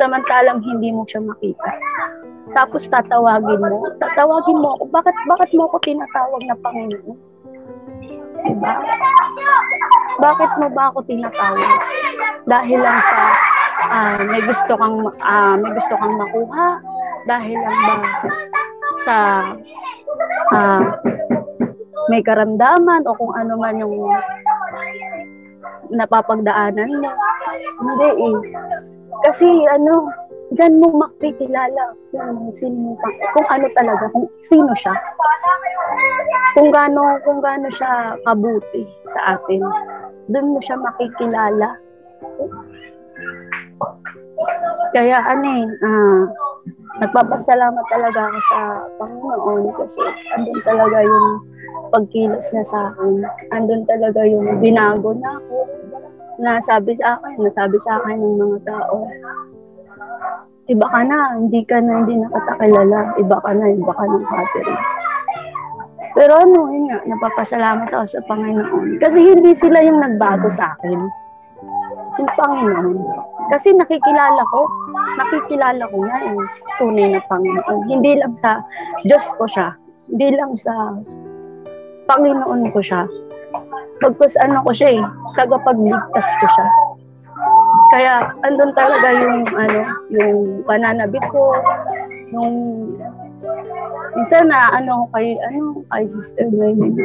Samantalang 0.00 0.60
hindi 0.64 0.88
mo 0.92 1.04
siya 1.04 1.20
makita. 1.20 1.70
Tapos 2.52 2.84
tatawagin 2.88 3.60
mo, 3.60 3.84
tatawagin 4.00 4.58
mo 4.60 4.76
ako, 4.76 4.84
bakit, 4.92 5.16
bakit 5.28 5.50
mo 5.56 5.68
ako 5.68 5.76
tinatawag 5.84 6.42
na 6.48 6.56
Panginoon? 6.60 7.16
Diba? 8.42 8.72
Bakit 10.20 10.50
mo 10.60 10.66
ba 10.72 10.84
ako 10.92 10.98
tinatawag? 11.08 11.72
Dahil 12.44 12.78
lang 12.82 12.98
sa 13.00 13.20
ah, 13.88 14.18
may 14.22 14.42
gusto 14.44 14.72
kang 14.78 14.98
ah, 15.22 15.54
may 15.58 15.72
gusto 15.74 15.94
kang 15.98 16.14
makuha? 16.18 16.68
Dahil 17.26 17.58
lang 17.58 17.78
ba 17.82 17.94
sa 19.02 19.16
ah, 20.54 20.84
may 22.10 22.22
karamdaman 22.22 23.06
o 23.06 23.16
kung 23.16 23.32
ano 23.34 23.58
man 23.58 23.80
yung 23.80 23.96
napapagdaanan 25.90 26.90
mo? 27.02 27.10
Hindi 27.82 28.08
eh. 28.30 28.36
Kasi 29.22 29.46
ano, 29.70 30.10
Diyan 30.52 30.84
mo 30.84 31.00
makikilala 31.00 31.96
kung 32.12 32.52
sino 32.52 32.92
pa, 33.00 33.08
kung 33.32 33.48
ano 33.48 33.66
talaga, 33.72 34.04
kung 34.12 34.28
sino 34.44 34.68
siya. 34.76 34.92
Kung 36.52 36.68
gaano, 36.68 37.16
kung 37.24 37.40
gaano 37.40 37.72
siya 37.72 38.20
kabuti 38.28 38.84
sa 39.16 39.40
atin. 39.40 39.64
Doon 40.28 40.52
mo 40.52 40.60
siya 40.60 40.76
makikilala. 40.76 41.80
Kaya 44.92 45.16
ano 45.24 45.46
eh, 45.48 45.64
ah, 45.84 46.22
nagpapasalamat 47.00 47.84
talaga 47.88 48.28
ako 48.28 48.38
sa 48.52 48.60
Panginoon 49.00 49.62
kasi 49.80 50.00
andun 50.36 50.60
talaga 50.62 50.98
yung 51.00 51.28
pagkilos 51.90 52.46
niya 52.52 52.64
sa 52.68 52.92
akin. 52.92 53.24
Andun 53.56 53.82
talaga 53.88 54.20
yung 54.24 54.60
binago 54.60 55.16
na 55.16 55.40
ako. 55.40 55.56
Nasabi 56.42 56.96
sa 57.00 57.16
akin, 57.20 57.44
nasabi 57.44 57.76
sa 57.84 58.00
akin 58.00 58.18
ng 58.20 58.36
mga 58.40 58.58
tao, 58.68 59.08
iba 60.70 60.86
ka 60.88 61.00
na, 61.04 61.36
hindi 61.36 61.60
ka 61.66 61.78
na, 61.82 61.92
hindi 62.04 62.14
na 62.20 62.28
kita 62.32 62.52
kilala, 62.60 63.00
iba 63.18 63.36
ka 63.40 63.50
na, 63.52 63.64
iba 63.72 63.92
ka 63.92 64.04
ng 64.06 64.24
Catherine. 64.28 64.84
Pero 66.12 66.32
ano, 66.44 66.68
yun 66.68 66.92
nga, 66.92 66.98
napapasalamat 67.08 67.88
ako 67.88 68.04
sa 68.04 68.20
Panginoon. 68.28 69.00
Kasi 69.00 69.18
hindi 69.32 69.56
sila 69.56 69.80
yung 69.80 70.04
nagbago 70.04 70.52
sa 70.52 70.76
akin. 70.76 71.00
Yung 72.20 72.30
Panginoon. 72.36 72.96
Kasi 73.52 73.68
nakikilala 73.76 74.40
ko, 74.48 74.64
nakikilala 75.20 75.84
ko 75.92 75.96
na 76.00 76.16
yung 76.24 76.40
tunay 76.80 77.06
na 77.12 77.20
Panginoon. 77.28 77.84
Hindi 77.84 78.16
lang 78.16 78.32
sa 78.32 78.64
Diyos 79.04 79.28
ko 79.36 79.44
siya. 79.44 79.76
Hindi 80.08 80.32
lang 80.40 80.56
sa 80.56 80.72
Panginoon 82.08 82.72
ko 82.72 82.80
siya. 82.80 83.04
Pagkus 84.00 84.40
ano 84.40 84.64
ko 84.64 84.72
siya 84.72 84.96
eh, 84.96 85.04
tagapagligtas 85.36 86.28
ko 86.40 86.46
siya. 86.48 86.66
Kaya 87.92 88.14
andun 88.48 88.72
talaga 88.72 89.20
yung 89.20 89.44
ano, 89.52 89.80
yung 90.08 90.64
pananabik 90.64 91.22
ko, 91.28 91.52
yung 92.32 92.56
minsan 94.16 94.48
na 94.48 94.72
ano 94.80 95.12
kay 95.12 95.36
ano 95.44 95.84
kay 95.92 96.08
sister 96.08 96.48
Noemi 96.48 97.04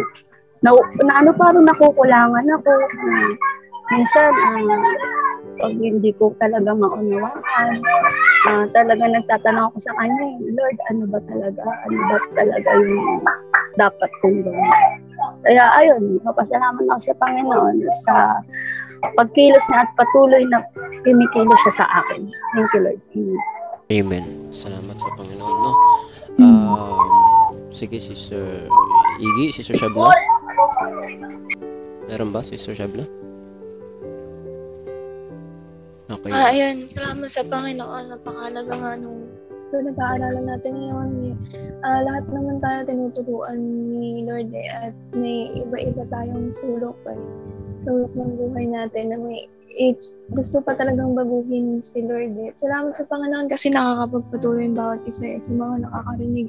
na, 0.64 0.72
na 1.04 1.14
ano 1.22 1.30
parang 1.36 1.68
nakukulangan 1.68 2.56
ako. 2.56 2.72
Na, 2.72 3.36
minsan 3.92 4.32
ah, 4.32 4.64
pag 5.58 5.74
hindi 5.74 6.13
ko 6.15 6.34
talaga 6.38 6.72
maunawaan, 6.74 7.70
ah, 8.48 8.65
talaga 8.72 9.04
nagtatanong 9.10 9.74
ako 9.74 9.78
sa 9.82 9.93
kanya, 9.98 10.26
Lord, 10.54 10.78
ano 10.93 11.04
ba 11.10 11.20
talaga? 11.26 11.62
Ano 11.89 12.00
ba 12.08 12.17
talaga 12.38 12.70
yung 12.78 13.22
dapat 13.78 14.12
kong 14.22 14.46
gawin? 14.46 14.72
Kaya 15.46 15.63
ayun, 15.82 16.22
mapasalamat 16.22 16.86
ako 16.86 17.02
sa 17.02 17.15
Panginoon 17.22 17.76
sa 18.06 18.15
pagkilos 19.17 19.65
niya 19.70 19.86
at 19.86 19.89
patuloy 19.98 20.43
na 20.50 20.62
kimikilos 21.06 21.60
siya 21.67 21.86
sa 21.86 21.86
akin. 22.02 22.30
Thank 22.54 22.72
you, 22.74 22.82
Lord. 22.86 23.02
Amen. 23.13 23.39
Amen. 23.88 24.26
Salamat 24.52 24.96
sa 24.98 25.10
Panginoon, 25.15 25.58
no? 25.63 25.74
Um, 26.38 27.56
sige, 27.74 27.98
Sister 27.98 28.70
Iggy, 29.17 29.50
Sister 29.54 29.78
Shabla. 29.78 30.13
Meron 32.10 32.30
ba, 32.30 32.46
Sister 32.46 32.78
Shabla? 32.78 33.27
Okay. 36.08 36.32
Ah, 36.32 36.56
ayun. 36.56 36.88
Salamat 36.88 37.28
sa 37.28 37.43
Panginoon. 37.43 38.04
Napakalaga 38.15 38.74
nga 38.74 38.93
nung 38.96 39.28
So, 39.67 39.84
nag-aalala 39.84 40.39
natin 40.48 40.80
ngayon, 40.80 41.36
ah, 41.84 42.00
lahat 42.00 42.24
naman 42.32 42.63
tayo 42.63 42.88
tinuturuan 42.88 43.60
ni 43.91 44.24
Lord 44.24 44.48
eh, 44.56 44.72
at 44.72 44.96
may 45.12 45.60
iba-iba 45.60 46.08
tayong 46.08 46.56
sulok 46.56 46.96
eh. 47.12 47.20
Sulok 47.84 48.15
ng 48.15 48.32
buhay 48.39 48.63
natin 48.63 49.12
na 49.12 49.20
may 49.20 49.52
it's, 49.76 50.15
gusto 50.32 50.63
pa 50.63 50.72
talagang 50.72 51.20
baguhin 51.20 51.84
si 51.84 52.00
Lord 52.00 52.39
eh. 52.39 52.56
Salamat 52.56 52.96
sa 52.96 53.04
Panginoon 53.12 53.52
kasi 53.52 53.67
nakakapagpatuloy 53.67 54.72
yung 54.72 54.80
bawat 54.80 55.04
isa 55.04 55.36
eh, 55.36 55.43
sa 55.43 55.52
mga 55.52 55.84
nakakarinig. 55.84 56.48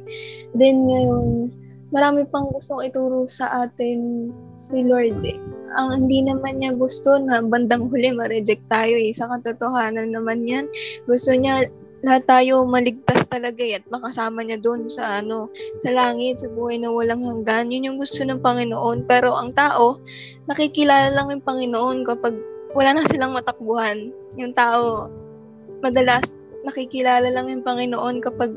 Then 0.55 0.87
ngayon, 0.87 1.51
marami 1.89 2.29
pang 2.29 2.53
gustong 2.53 2.85
ituro 2.85 3.25
sa 3.25 3.65
atin 3.65 4.29
si 4.59 4.85
Lord 4.85 5.25
eh. 5.25 5.39
Ang 5.77 6.05
hindi 6.05 6.25
naman 6.25 6.61
niya 6.61 6.77
gusto 6.77 7.17
na 7.21 7.41
bandang 7.45 7.89
huli 7.89 8.13
ma-reject 8.13 8.65
tayo 8.69 8.97
eh. 8.97 9.13
Sa 9.13 9.29
katotohanan 9.29 10.13
naman 10.13 10.45
yan, 10.45 10.69
gusto 11.09 11.33
niya 11.33 11.69
lahat 12.07 12.31
tayo 12.31 12.63
maligtas 12.63 13.27
talaga 13.27 13.59
eh, 13.59 13.83
at 13.83 13.85
makasama 13.91 14.47
niya 14.47 14.63
doon 14.63 14.87
sa 14.87 15.19
ano 15.19 15.51
sa 15.83 15.91
langit 15.91 16.39
sa 16.39 16.47
buhay 16.55 16.79
na 16.79 16.95
walang 16.95 17.19
hanggan 17.27 17.75
yun 17.75 17.91
yung 17.91 17.99
gusto 17.99 18.23
ng 18.23 18.39
Panginoon 18.39 19.03
pero 19.11 19.35
ang 19.35 19.51
tao 19.51 19.99
nakikilala 20.47 21.11
lang 21.11 21.35
yung 21.35 21.43
Panginoon 21.43 22.07
kapag 22.07 22.39
wala 22.79 22.95
na 22.95 23.03
silang 23.11 23.35
matakbuhan 23.35 24.15
yung 24.39 24.55
tao 24.55 25.11
madalas 25.83 26.31
nakikilala 26.63 27.35
lang 27.35 27.51
yung 27.51 27.67
Panginoon 27.67 28.23
kapag 28.23 28.55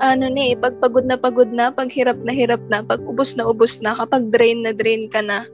ano 0.00 0.28
na 0.28 0.42
eh, 0.52 0.54
pag 0.56 0.76
pagod 0.80 1.04
na 1.08 1.16
pagod 1.16 1.48
na, 1.48 1.72
pag 1.72 1.88
hirap 1.88 2.18
na 2.20 2.32
hirap 2.32 2.60
na, 2.68 2.84
pag 2.84 3.00
ubos 3.04 3.36
na 3.36 3.48
ubos 3.48 3.80
na, 3.80 3.96
kapag 3.96 4.28
drain 4.28 4.60
na 4.60 4.76
drain 4.76 5.08
ka 5.08 5.24
na. 5.24 5.48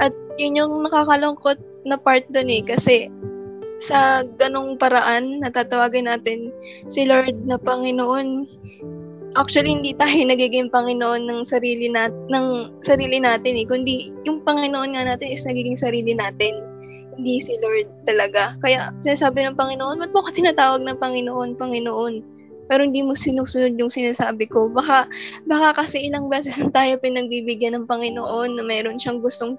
At 0.00 0.14
yun 0.40 0.56
yung 0.56 0.72
nakakalungkot 0.86 1.58
na 1.84 2.00
part 2.00 2.24
doon 2.32 2.48
eh, 2.48 2.62
kasi 2.64 3.12
sa 3.78 4.26
ganong 4.38 4.74
paraan, 4.78 5.38
natatawagin 5.42 6.10
natin 6.10 6.50
si 6.90 7.06
Lord 7.06 7.34
na 7.46 7.58
Panginoon. 7.58 8.46
Actually, 9.38 9.78
hindi 9.78 9.94
tayo 9.94 10.18
nagiging 10.32 10.72
Panginoon 10.72 11.28
ng 11.28 11.40
sarili 11.46 11.86
nat 11.92 12.10
ng 12.32 12.80
sarili 12.82 13.22
natin 13.22 13.54
eh, 13.54 13.66
kundi 13.68 14.10
yung 14.26 14.42
Panginoon 14.42 14.96
nga 14.98 15.06
natin 15.06 15.30
is 15.30 15.46
nagiging 15.46 15.78
sarili 15.78 16.16
natin. 16.16 16.58
Hindi 17.18 17.42
si 17.42 17.58
Lord 17.58 18.06
talaga. 18.06 18.54
Kaya 18.62 18.94
sinasabi 19.02 19.42
ng 19.42 19.58
Panginoon, 19.58 19.98
ba't 19.98 20.12
mo 20.14 20.22
ka 20.22 20.30
tinatawag 20.30 20.86
ng 20.86 20.98
Panginoon, 21.02 21.58
Panginoon? 21.58 22.37
Pero 22.68 22.84
hindi 22.84 23.00
mo 23.00 23.16
sinusunod 23.16 23.74
yung 23.80 23.90
sinasabi 23.90 24.46
ko. 24.46 24.68
Baka, 24.68 25.08
baka 25.48 25.82
kasi 25.82 26.06
ilang 26.06 26.28
beses 26.28 26.60
na 26.60 26.68
tayo 26.70 27.00
pinagbibigyan 27.00 27.74
ng 27.74 27.88
Panginoon 27.88 28.60
na 28.60 28.62
meron 28.62 29.00
siyang 29.00 29.24
gustong 29.24 29.56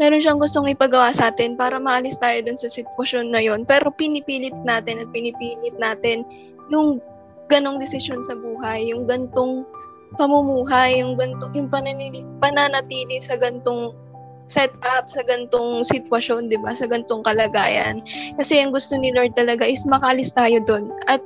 meron 0.00 0.20
siyang 0.20 0.40
gustong 0.40 0.64
ipagawa 0.68 1.12
sa 1.12 1.28
atin 1.28 1.60
para 1.60 1.76
maalis 1.76 2.16
tayo 2.16 2.40
dun 2.40 2.56
sa 2.56 2.72
sitwasyon 2.72 3.32
na 3.32 3.40
yon. 3.44 3.68
Pero 3.68 3.92
pinipilit 3.92 4.56
natin 4.64 5.00
at 5.00 5.08
pinipilit 5.12 5.76
natin 5.76 6.24
yung 6.72 7.00
ganong 7.52 7.76
desisyon 7.82 8.24
sa 8.24 8.32
buhay, 8.38 8.88
yung 8.88 9.04
gantong 9.04 9.66
pamumuhay, 10.16 11.04
yung 11.04 11.18
gantong, 11.20 11.52
yung 11.52 11.68
pananili, 11.68 12.24
pananatili 12.40 13.20
sa 13.20 13.36
gantong 13.36 13.92
setup, 14.50 15.06
sa 15.06 15.22
gantong 15.22 15.86
sitwasyon, 15.86 16.50
di 16.50 16.58
ba? 16.58 16.74
Sa 16.74 16.90
gantong 16.90 17.22
kalagayan. 17.22 18.02
Kasi 18.34 18.58
yung 18.58 18.74
gusto 18.74 18.98
ni 18.98 19.14
Lord 19.14 19.38
talaga 19.38 19.62
is 19.62 19.86
makalis 19.86 20.34
tayo 20.34 20.58
doon. 20.66 20.90
At 21.06 21.22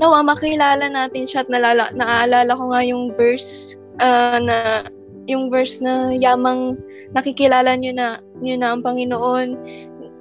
nawa, 0.00 0.24
makilala 0.24 0.88
natin 0.88 1.28
siya 1.28 1.44
at 1.44 1.52
nalala, 1.52 1.92
naaalala 1.92 2.56
ko 2.56 2.72
nga 2.72 2.80
yung 2.80 3.12
verse 3.12 3.76
uh, 4.00 4.40
na 4.40 4.88
yung 5.28 5.52
verse 5.52 5.78
na 5.84 6.10
yamang 6.16 6.80
nakikilala 7.12 7.76
niyo 7.76 7.92
na 7.92 8.18
niyo 8.40 8.56
na 8.56 8.74
ang 8.74 8.80
Panginoon. 8.80 9.48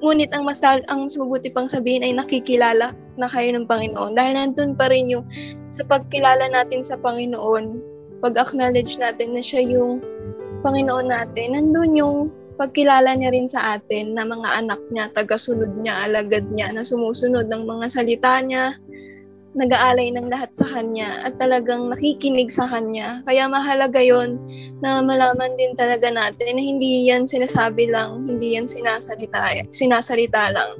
Ngunit 0.02 0.34
ang 0.34 0.50
masal 0.50 0.84
ang 0.92 1.08
mabuti 1.08 1.54
pang 1.54 1.70
sabihin 1.70 2.04
ay 2.04 2.14
nakikilala 2.18 2.92
na 3.16 3.28
kayo 3.30 3.54
ng 3.54 3.70
Panginoon 3.70 4.18
dahil 4.18 4.34
nandun 4.34 4.74
pa 4.74 4.90
rin 4.90 5.08
yung 5.08 5.26
sa 5.72 5.86
pagkilala 5.88 6.52
natin 6.52 6.84
sa 6.84 6.98
Panginoon, 7.00 7.80
pag-acknowledge 8.20 8.98
natin 8.98 9.38
na 9.38 9.42
siya 9.46 9.62
yung 9.62 10.02
Panginoon 10.62 11.10
natin, 11.10 11.58
nandun 11.58 11.98
yung 11.98 12.18
pagkilala 12.62 13.18
niya 13.18 13.34
rin 13.34 13.50
sa 13.50 13.82
atin 13.82 14.14
na 14.14 14.22
mga 14.22 14.62
anak 14.62 14.78
niya, 14.94 15.10
tagasunod 15.18 15.82
niya, 15.82 16.06
alagad 16.06 16.46
niya, 16.54 16.70
na 16.70 16.86
sumusunod 16.86 17.50
ng 17.50 17.66
mga 17.66 17.86
salita 17.90 18.38
niya, 18.46 18.78
nag-aalay 19.52 20.14
ng 20.16 20.32
lahat 20.32 20.54
sa 20.56 20.64
kanya 20.70 21.28
at 21.28 21.36
talagang 21.36 21.90
nakikinig 21.90 22.54
sa 22.54 22.70
kanya. 22.70 23.20
Kaya 23.28 23.52
mahalaga 23.52 24.00
yon 24.00 24.40
na 24.80 25.04
malaman 25.04 25.58
din 25.60 25.76
talaga 25.76 26.08
natin 26.08 26.56
na 26.56 26.64
hindi 26.64 27.10
yan 27.10 27.28
sinasabi 27.28 27.90
lang, 27.90 28.30
hindi 28.30 28.56
yan 28.56 28.70
sinasalita, 28.70 29.68
sinasalita 29.74 30.54
lang. 30.54 30.78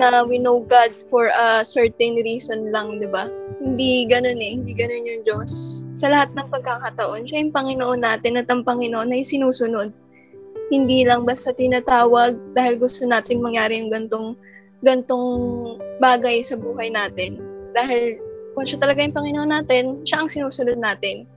na 0.00 0.24
we 0.24 0.40
know 0.40 0.64
God 0.64 0.90
for 1.12 1.28
a 1.28 1.62
certain 1.62 2.16
reason 2.24 2.72
lang, 2.72 2.98
di 2.98 3.06
ba? 3.06 3.28
Hindi 3.60 4.08
ganun 4.08 4.40
eh. 4.40 4.52
Hindi 4.58 4.72
ganun 4.72 5.04
yung 5.04 5.22
Diyos. 5.22 5.84
Sa 5.94 6.08
lahat 6.08 6.32
ng 6.34 6.48
pagkakataon, 6.48 7.28
siya 7.28 7.44
yung 7.44 7.54
Panginoon 7.54 8.00
natin 8.00 8.40
at 8.40 8.48
ang 8.48 8.64
Panginoon 8.64 9.12
ay 9.12 9.22
sinusunod. 9.22 9.92
Hindi 10.72 11.04
lang 11.04 11.28
basta 11.28 11.52
tinatawag 11.52 12.56
dahil 12.56 12.80
gusto 12.80 13.04
natin 13.04 13.44
mangyari 13.44 13.76
yung 13.76 13.92
gantong, 13.92 14.32
gantong 14.80 15.28
bagay 16.00 16.40
sa 16.40 16.56
buhay 16.56 16.88
natin. 16.88 17.36
Dahil 17.76 18.16
kung 18.56 18.64
siya 18.64 18.80
talaga 18.80 19.04
yung 19.04 19.12
Panginoon 19.12 19.52
natin, 19.52 20.00
siya 20.08 20.24
ang 20.24 20.32
sinusunod 20.32 20.80
natin. 20.80 21.28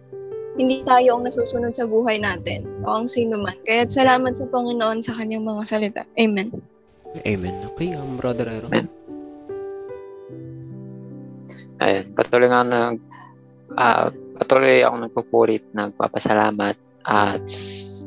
Hindi 0.56 0.88
tayo 0.88 1.20
ang 1.20 1.28
nasusunod 1.28 1.76
sa 1.76 1.84
buhay 1.84 2.16
natin 2.24 2.64
o 2.88 3.04
ang 3.04 3.12
sino 3.12 3.36
man. 3.36 3.60
Kaya 3.68 3.84
salamat 3.92 4.40
sa 4.40 4.48
Panginoon 4.48 5.04
sa 5.04 5.12
kanyang 5.20 5.44
mga 5.44 5.64
salita. 5.68 6.08
Amen. 6.16 6.56
Amen. 7.28 7.56
Okay, 7.76 7.92
um, 7.92 8.16
Brother 8.16 8.48
Ero. 8.48 8.72
Amen. 8.72 8.88
Ayun, 11.84 12.08
patuloy 12.16 12.48
nga 12.48 12.64
nag 12.64 12.96
ah, 13.76 14.08
patuloy 14.40 14.80
ako 14.80 14.96
nagpupurit, 14.96 15.64
nagpapasalamat 15.76 16.85
at 17.06 17.46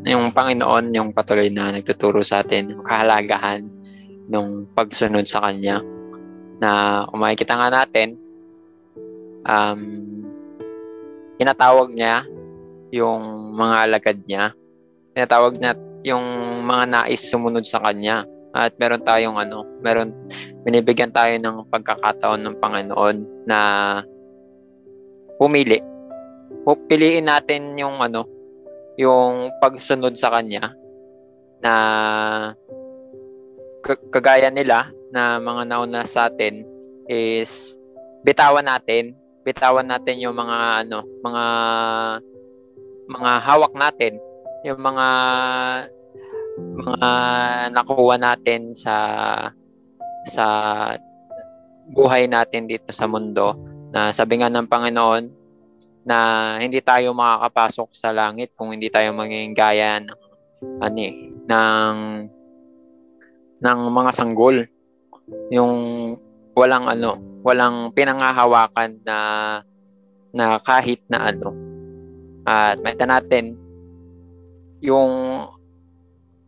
yung 0.02 0.34
Panginoon 0.34 0.90
yung 0.90 1.10
patuloy 1.14 1.48
na 1.48 1.70
nagtuturo 1.70 2.22
sa 2.26 2.42
atin 2.42 2.74
yung 2.74 2.82
kahalagahan 2.82 3.62
ng 4.28 4.74
pagsunod 4.74 5.24
sa 5.24 5.46
Kanya 5.46 5.80
na 6.58 7.02
kung 7.06 7.22
makikita 7.22 7.54
nga 7.54 7.70
natin 7.70 8.18
um, 9.46 9.80
tinatawag 11.38 11.94
niya 11.94 12.26
yung 12.90 13.54
mga 13.54 13.76
alagad 13.86 14.18
niya 14.26 14.50
tinatawag 15.14 15.54
niya 15.58 15.78
yung 16.06 16.26
mga 16.66 16.84
nais 16.90 17.22
sumunod 17.22 17.66
sa 17.66 17.82
Kanya 17.82 18.26
at 18.56 18.74
meron 18.80 19.04
tayong 19.04 19.36
ano, 19.36 19.66
meron 19.84 20.14
binibigyan 20.64 21.12
tayo 21.12 21.36
ng 21.36 21.68
pagkakataon 21.68 22.42
ng 22.42 22.56
Panginoon 22.58 23.16
na 23.44 23.58
pumili. 25.36 25.82
Piliin 26.88 27.28
natin 27.28 27.76
yung 27.76 28.00
ano, 28.00 28.24
yung 28.98 29.54
pagsunod 29.62 30.18
sa 30.18 30.34
kanya 30.34 30.74
na 31.62 31.74
kagaya 34.10 34.50
nila 34.50 34.90
na 35.14 35.38
mga 35.38 35.62
nauna 35.70 36.02
sa 36.04 36.26
atin 36.28 36.66
is 37.06 37.78
bitawan 38.26 38.66
natin, 38.66 39.14
bitawan 39.46 39.86
natin 39.86 40.20
yung 40.20 40.34
mga 40.34 40.84
ano, 40.84 41.06
mga 41.22 41.44
mga 43.08 43.30
hawak 43.40 43.72
natin, 43.78 44.18
yung 44.66 44.82
mga 44.82 45.06
mga 46.58 47.10
nakuha 47.70 48.16
natin 48.18 48.74
sa 48.74 48.96
sa 50.26 50.46
buhay 51.94 52.28
natin 52.28 52.68
dito 52.68 52.90
sa 52.92 53.08
mundo 53.08 53.56
na 53.94 54.12
sabi 54.12 54.42
nga 54.42 54.52
ng 54.52 54.68
Panginoon 54.68 55.37
na 56.08 56.18
hindi 56.56 56.80
tayo 56.80 57.12
makakapasok 57.12 57.92
sa 57.92 58.16
langit 58.16 58.56
kung 58.56 58.72
hindi 58.72 58.88
tayo 58.88 59.12
maging 59.12 59.52
gaya 59.52 60.00
ng 60.00 60.16
ano 60.80 60.98
eh, 61.04 61.14
ng 61.44 61.96
ng 63.60 63.78
mga 63.92 64.10
sanggol. 64.16 64.64
Yung 65.52 65.74
walang 66.56 66.88
ano 66.88 67.20
walang 67.44 67.92
pinangahawakan 67.92 69.04
na 69.04 69.18
na 70.32 70.56
kahit 70.64 71.04
na 71.12 71.28
ano. 71.28 71.52
At 72.48 72.80
makita 72.80 73.04
natin 73.04 73.60
yung 74.80 75.44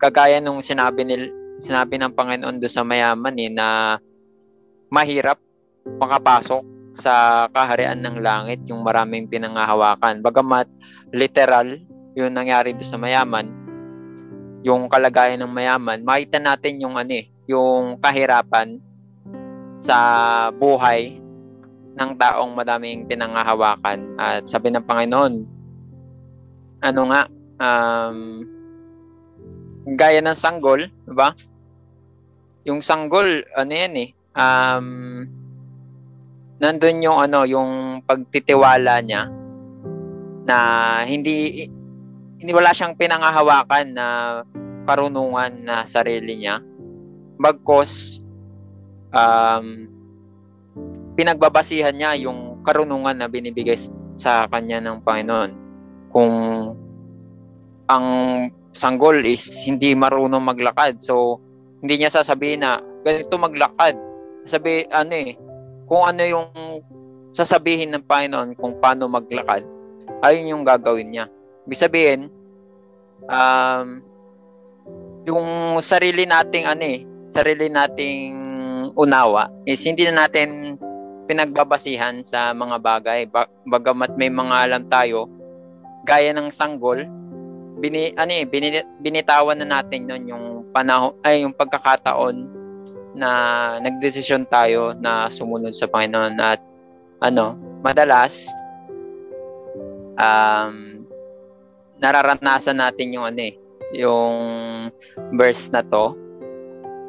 kagaya 0.00 0.40
nung 0.40 0.64
sinabi 0.64 1.04
nil 1.04 1.28
sinabi 1.60 2.00
ng 2.00 2.16
Panginoon 2.16 2.56
do 2.56 2.64
sa 2.72 2.80
mayaman 2.80 3.36
eh, 3.36 3.52
na 3.52 4.00
mahirap 4.88 5.36
makapasok 6.00 6.79
sa 7.00 7.48
kaharian 7.48 7.98
ng 8.04 8.20
langit 8.20 8.60
yung 8.68 8.84
maraming 8.84 9.26
pinangahawakan. 9.26 10.20
Bagamat 10.20 10.68
literal 11.10 11.80
yung 12.14 12.36
nangyari 12.36 12.76
do 12.76 12.84
sa 12.84 13.00
mayaman, 13.00 13.48
yung 14.60 14.86
kalagayan 14.92 15.40
ng 15.40 15.52
mayaman, 15.52 16.04
makita 16.04 16.36
natin 16.36 16.78
yung 16.84 17.00
ano 17.00 17.16
eh, 17.16 17.26
yung 17.48 17.96
kahirapan 17.98 18.78
sa 19.80 19.96
buhay 20.52 21.16
ng 21.96 22.10
taong 22.20 22.52
madaming 22.52 23.08
pinangahawakan. 23.08 24.20
At 24.20 24.44
sabi 24.46 24.70
ng 24.70 24.84
Panginoon, 24.84 25.34
ano 26.84 27.02
nga, 27.08 27.22
um, 27.60 28.18
gaya 29.96 30.20
ng 30.20 30.36
sanggol, 30.36 30.86
di 30.86 31.14
ba? 31.16 31.32
Yung 32.68 32.84
sanggol, 32.84 33.42
ano 33.56 33.72
yan 33.72 33.94
eh, 33.96 34.08
um, 34.36 34.86
nandun 36.60 37.00
yung 37.00 37.18
ano, 37.18 37.48
yung 37.48 38.04
pagtitiwala 38.04 39.00
niya 39.00 39.32
na 40.44 40.58
hindi, 41.08 41.66
hindi 42.36 42.52
wala 42.52 42.76
siyang 42.76 43.00
pinangahawakan 43.00 43.86
na 43.96 44.06
karunungan 44.84 45.64
na 45.64 45.88
sarili 45.88 46.36
niya. 46.40 46.60
Bagkos, 47.40 48.20
um, 49.16 49.88
pinagbabasihan 51.16 51.96
niya 51.96 52.12
yung 52.20 52.60
karunungan 52.60 53.16
na 53.16 53.28
binibigay 53.28 53.80
sa 54.16 54.44
kanya 54.52 54.84
ng 54.84 55.00
Panginoon. 55.00 55.50
Kung 56.12 56.34
ang 57.88 58.06
sanggol 58.70 59.24
is 59.24 59.42
hindi 59.66 59.96
marunong 59.96 60.42
maglakad. 60.42 61.02
So, 61.02 61.42
hindi 61.80 62.00
niya 62.00 62.12
sasabihin 62.12 62.62
na 62.62 62.78
ganito 63.02 63.34
maglakad. 63.40 63.96
Sabi, 64.44 64.86
ano 64.92 65.12
eh, 65.16 65.34
kung 65.91 66.07
ano 66.07 66.22
yung 66.22 66.49
sasabihin 67.34 67.91
ng 67.91 68.07
Panginoon 68.07 68.55
kung 68.55 68.78
paano 68.78 69.11
maglakad, 69.11 69.66
ayun 70.22 70.55
yung 70.55 70.62
gagawin 70.62 71.11
niya. 71.11 71.26
Ibig 71.66 71.82
sabihin, 71.82 72.20
um, 73.26 73.99
yung 75.26 75.82
sarili 75.82 76.30
nating 76.30 76.70
ano 76.70 76.82
eh, 76.86 77.03
sarili 77.26 77.66
nating 77.66 78.38
unawa 78.95 79.51
is 79.66 79.82
hindi 79.82 80.07
na 80.07 80.26
natin 80.26 80.78
pinagbabasihan 81.26 82.22
sa 82.22 82.55
mga 82.55 82.76
bagay. 82.78 83.20
Ba- 83.26 83.51
bagamat 83.66 84.14
may 84.14 84.30
mga 84.30 84.70
alam 84.70 84.82
tayo, 84.86 85.26
gaya 86.07 86.30
ng 86.30 86.55
sanggol, 86.55 87.03
bini 87.82 88.14
ano 88.14 88.30
eh, 88.30 88.47
bini, 88.47 88.78
binitawan 89.03 89.59
na 89.59 89.82
natin 89.82 90.07
nun 90.07 90.22
yung 90.30 90.47
panahon 90.70 91.18
ay 91.26 91.43
yung 91.43 91.55
pagkakataon 91.55 92.59
na 93.14 93.30
nagdesisyon 93.82 94.46
tayo 94.46 94.94
na 94.98 95.26
sumunod 95.28 95.74
sa 95.74 95.90
Panginoon 95.90 96.38
at 96.38 96.61
ano, 97.20 97.58
madalas 97.82 98.48
um 100.20 101.04
nararanasan 102.00 102.80
natin 102.80 103.12
yung 103.12 103.26
ano 103.28 103.40
eh, 103.44 103.54
yung 103.96 104.36
verse 105.36 105.68
na 105.68 105.84
to 105.84 106.16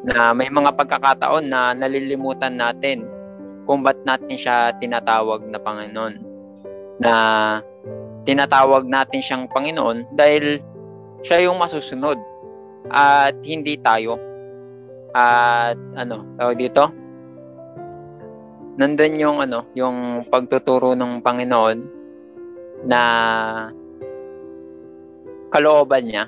na 0.02 0.34
may 0.34 0.50
mga 0.50 0.74
pagkakataon 0.76 1.46
na 1.48 1.72
nalilimutan 1.78 2.58
natin 2.58 3.06
kung 3.70 3.86
ba't 3.86 4.02
natin 4.04 4.36
siya 4.36 4.74
tinatawag 4.82 5.46
na 5.48 5.62
Panginoon 5.62 6.14
na 7.00 7.14
tinatawag 8.26 8.86
natin 8.86 9.22
siyang 9.22 9.46
Panginoon 9.50 10.14
dahil 10.18 10.62
siya 11.22 11.50
yung 11.50 11.62
masusunod 11.62 12.18
at 12.90 13.38
hindi 13.46 13.78
tayo. 13.78 14.18
At 15.12 15.76
ano, 16.00 16.24
tawag 16.40 16.58
dito? 16.60 16.88
Nandun 18.80 19.20
yung 19.20 19.38
ano, 19.44 19.68
yung 19.76 20.24
pagtuturo 20.32 20.96
ng 20.96 21.20
Panginoon 21.20 21.78
na 22.88 23.02
kalooban 25.52 26.08
niya 26.08 26.24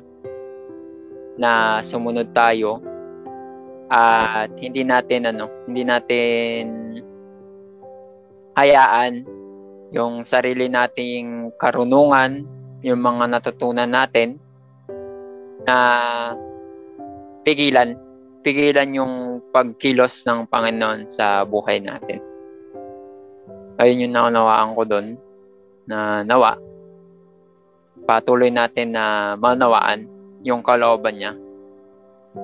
na 1.40 1.80
sumunod 1.82 2.36
tayo 2.36 2.84
at 3.88 4.52
hindi 4.60 4.84
natin 4.84 5.32
ano, 5.32 5.48
hindi 5.66 5.88
natin 5.88 6.64
hayaan 8.54 9.24
yung 9.94 10.26
sarili 10.26 10.68
nating 10.68 11.54
karunungan, 11.62 12.44
yung 12.82 13.02
mga 13.02 13.30
natutunan 13.30 13.90
natin 13.90 14.42
na 15.64 15.78
pigilan, 17.46 17.96
pigilan 18.44 18.92
yung 18.92 19.40
pagkilos 19.56 20.28
ng 20.28 20.46
Panginoon 20.52 21.08
sa 21.08 21.48
buhay 21.48 21.80
natin. 21.80 22.20
Ayun 23.80 24.06
yung 24.06 24.14
naunawaan 24.14 24.76
ko 24.76 24.84
doon 24.86 25.08
na 25.88 26.22
nawa 26.28 26.60
patuloy 28.04 28.52
natin 28.52 28.94
na 28.94 29.36
manawaan 29.40 30.06
yung 30.44 30.60
kalooban 30.60 31.16
niya 31.16 31.34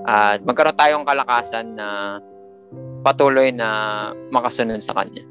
at 0.07 0.39
magkaroon 0.45 0.77
tayong 0.79 1.05
kalakasan 1.05 1.75
na 1.75 2.17
patuloy 3.03 3.51
na 3.51 3.67
makasunod 4.29 4.79
sa 4.79 4.95
Kanya. 4.95 5.25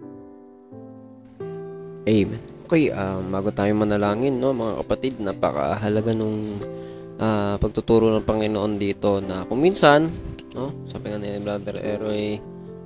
Amen. 2.09 2.41
Okay, 2.69 2.93
um, 2.93 3.33
bago 3.33 3.49
tayo 3.49 3.73
manalangin, 3.73 4.37
no, 4.37 4.53
mga 4.53 4.85
kapatid, 4.85 5.15
napakahalaga 5.25 6.13
nung 6.13 6.61
ah, 7.19 7.55
pagtuturo 7.59 8.11
ng 8.15 8.27
Panginoon 8.27 8.73
dito 8.79 9.19
na 9.19 9.45
kung 9.45 9.61
minsan, 9.63 10.07
no, 10.55 10.73
sabi 10.87 11.11
nga 11.13 11.19
ni 11.19 11.39
Brother 11.43 11.77
Eroy, 11.83 12.39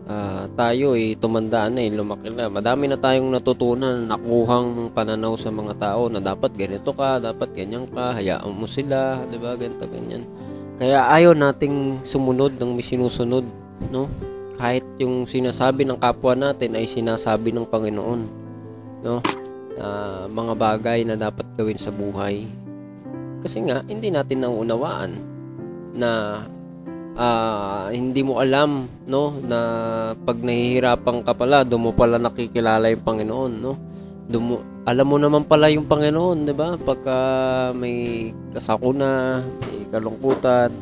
ah, 0.09 0.49
tayo 0.57 0.97
ay 0.97 1.17
tumanda 1.21 1.69
na 1.69 1.81
eh, 1.85 1.93
lumaki 1.93 2.33
na. 2.33 2.49
Madami 2.49 2.89
na 2.89 2.99
tayong 2.99 3.31
natutunan, 3.31 4.09
nakuhang 4.09 4.91
pananaw 4.93 5.37
sa 5.37 5.53
mga 5.53 5.79
tao 5.79 6.09
na 6.09 6.19
dapat 6.19 6.53
ganito 6.57 6.91
ka, 6.97 7.21
dapat 7.21 7.53
ganyan 7.55 7.85
ka, 7.89 8.17
hayaan 8.17 8.51
mo 8.51 8.67
sila, 8.67 9.21
'di 9.29 9.39
ba? 9.39 9.55
Ganito 9.55 9.85
ganyan. 9.87 10.25
Kaya 10.81 11.07
ayaw 11.13 11.37
nating 11.37 12.03
sumunod 12.03 12.59
ng 12.59 12.75
may 12.75 12.83
sinusunod, 12.83 13.47
no? 13.93 14.11
Kahit 14.59 14.83
yung 14.99 15.27
sinasabi 15.27 15.87
ng 15.87 15.99
kapwa 15.99 16.35
natin 16.35 16.75
ay 16.75 16.87
sinasabi 16.89 17.55
ng 17.55 17.67
Panginoon, 17.69 18.21
no? 19.05 19.23
Na 19.79 19.89
mga 20.29 20.55
bagay 20.59 20.99
na 21.07 21.15
dapat 21.15 21.47
gawin 21.55 21.79
sa 21.79 21.95
buhay. 21.95 22.62
Kasi 23.43 23.59
nga 23.67 23.83
hindi 23.91 24.09
natin 24.15 24.47
nauunawaan 24.47 25.11
na 25.99 26.41
ah, 27.17 27.91
hindi 27.93 28.25
mo 28.25 28.41
alam 28.41 28.89
no 29.05 29.37
na 29.45 29.59
pag 30.17 30.41
nahihirapan 30.41 31.27
ka 31.27 31.33
pala 31.37 31.67
doon 31.67 31.91
mo 31.91 31.93
pala 31.93 32.17
nakikilala 32.17 32.89
yung 32.89 33.05
Panginoon 33.05 33.53
no? 33.61 33.73
Doon 34.31 34.45
mo, 34.47 34.55
alam 34.87 35.07
mo 35.11 35.17
naman 35.19 35.43
pala 35.45 35.69
yung 35.69 35.91
Panginoon 35.91 36.47
di 36.47 36.55
ba? 36.55 36.79
Pagka 36.79 37.19
may 37.77 38.31
kasakuna 38.55 39.43
may 39.43 39.91
kalungkutan 39.91 40.73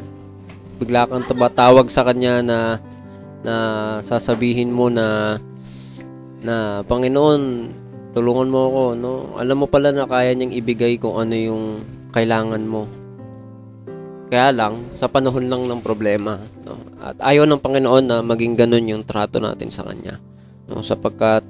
bigla 0.80 1.04
kang 1.08 1.26
tumatawag 1.28 1.88
sa 1.92 2.04
kanya 2.08 2.40
na 2.40 2.58
na 3.40 3.54
sasabihin 4.04 4.72
mo 4.72 4.92
na 4.92 5.36
na 6.40 6.80
Panginoon 6.84 7.42
tulungan 8.12 8.52
mo 8.52 8.58
ako 8.68 8.82
no? 8.94 9.12
Alam 9.40 9.64
mo 9.64 9.66
pala 9.66 9.90
na 9.90 10.04
kaya 10.04 10.36
niyang 10.36 10.54
ibigay 10.54 11.00
kung 11.00 11.16
ano 11.16 11.34
yung 11.34 11.64
kailangan 12.10 12.62
mo 12.66 12.86
kaya 14.30 14.54
lang, 14.54 14.78
sa 14.94 15.10
panahon 15.10 15.50
lang 15.50 15.66
ng 15.66 15.82
problema. 15.82 16.38
No? 16.62 16.78
At 17.02 17.18
ayaw 17.18 17.50
ng 17.50 17.58
Panginoon 17.58 18.04
na 18.06 18.22
maging 18.22 18.54
ganun 18.54 18.86
yung 18.86 19.02
trato 19.02 19.42
natin 19.42 19.74
sa 19.74 19.82
Kanya. 19.82 20.22
No? 20.70 20.86
Sapagkat 20.86 21.42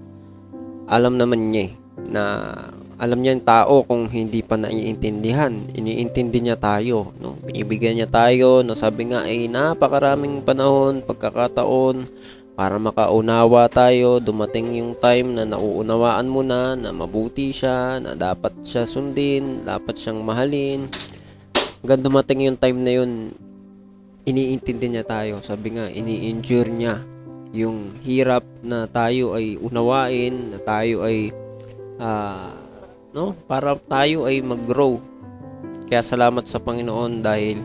alam 0.88 1.20
naman 1.20 1.52
niya 1.52 1.68
eh, 1.68 1.72
na 2.08 2.56
alam 2.96 3.20
niya 3.20 3.36
yung 3.36 3.44
tao 3.44 3.74
kung 3.84 4.08
hindi 4.08 4.40
pa 4.40 4.56
naiintindihan. 4.56 5.52
Iniintindi 5.76 6.40
niya 6.40 6.56
tayo. 6.56 7.12
No? 7.20 7.36
Binibigyan 7.44 8.00
niya 8.00 8.08
tayo 8.08 8.64
na 8.64 8.72
sabi 8.72 9.12
nga 9.12 9.28
ay 9.28 9.44
napakaraming 9.52 10.40
panahon, 10.40 11.04
pagkakataon 11.04 12.08
para 12.60 12.76
makaunawa 12.76 13.72
tayo. 13.72 14.20
Dumating 14.20 14.76
yung 14.76 14.92
time 15.00 15.32
na 15.32 15.48
nauunawaan 15.48 16.28
mo 16.28 16.44
na 16.44 16.76
na 16.76 16.92
mabuti 16.92 17.56
siya, 17.56 17.96
na 18.04 18.12
dapat 18.12 18.52
siya 18.60 18.84
sundin, 18.84 19.64
dapat 19.64 19.96
siyang 19.96 20.20
mahalin 20.20 20.84
hanggang 21.80 22.04
dumating 22.04 22.44
yung 22.44 22.60
time 22.60 22.78
na 22.84 22.92
yun, 23.00 23.32
iniintindi 24.28 24.92
niya 24.92 25.04
tayo. 25.08 25.40
Sabi 25.40 25.80
nga, 25.80 25.88
ini-endure 25.88 26.68
niya 26.68 27.00
yung 27.56 27.96
hirap 28.04 28.44
na 28.60 28.84
tayo 28.84 29.32
ay 29.32 29.56
unawain, 29.56 30.52
na 30.52 30.58
tayo 30.60 31.00
ay, 31.08 31.32
ah, 31.96 32.52
no, 33.16 33.32
para 33.48 33.72
tayo 33.80 34.28
ay 34.28 34.44
mag-grow. 34.44 35.00
Kaya 35.88 36.04
salamat 36.04 36.44
sa 36.44 36.60
Panginoon 36.60 37.24
dahil 37.24 37.56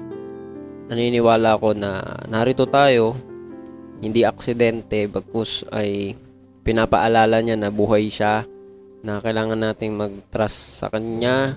naniniwala 0.88 1.60
ako 1.60 1.76
na 1.76 2.00
narito 2.32 2.64
tayo, 2.66 3.35
hindi 4.06 4.22
aksidente, 4.22 5.10
bagkus 5.10 5.66
ay 5.74 6.14
pinapaalala 6.66 7.41
niya 7.41 7.58
na 7.58 7.70
buhay 7.74 8.10
siya, 8.10 8.45
na 9.06 9.22
kailangan 9.22 9.62
nating 9.62 9.93
mag-trust 9.93 10.82
sa 10.82 10.89
Kanya, 10.89 11.53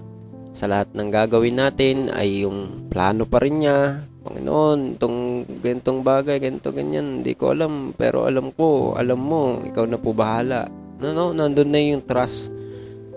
sa 0.52 0.68
lahat 0.68 0.92
ng 0.92 1.08
gagawin 1.08 1.56
natin 1.60 2.12
ay 2.12 2.44
yung 2.44 2.88
plano 2.92 3.24
pa 3.24 3.40
rin 3.40 3.64
niya. 3.64 4.04
Panginoon, 4.24 5.00
itong 5.00 5.18
ganitong 5.64 6.04
bagay, 6.04 6.36
ganito 6.42 6.68
ganyan, 6.74 7.22
hindi 7.24 7.32
ko 7.32 7.56
alam. 7.56 7.96
Pero 7.96 8.28
alam 8.28 8.52
ko, 8.52 8.92
alam 8.92 9.16
mo, 9.16 9.64
ikaw 9.64 9.88
na 9.88 9.96
po 9.96 10.12
bahala. 10.12 10.68
No, 11.00 11.14
no, 11.16 11.32
nandun 11.32 11.72
na 11.72 11.80
yung 11.80 12.04
trust 12.04 12.52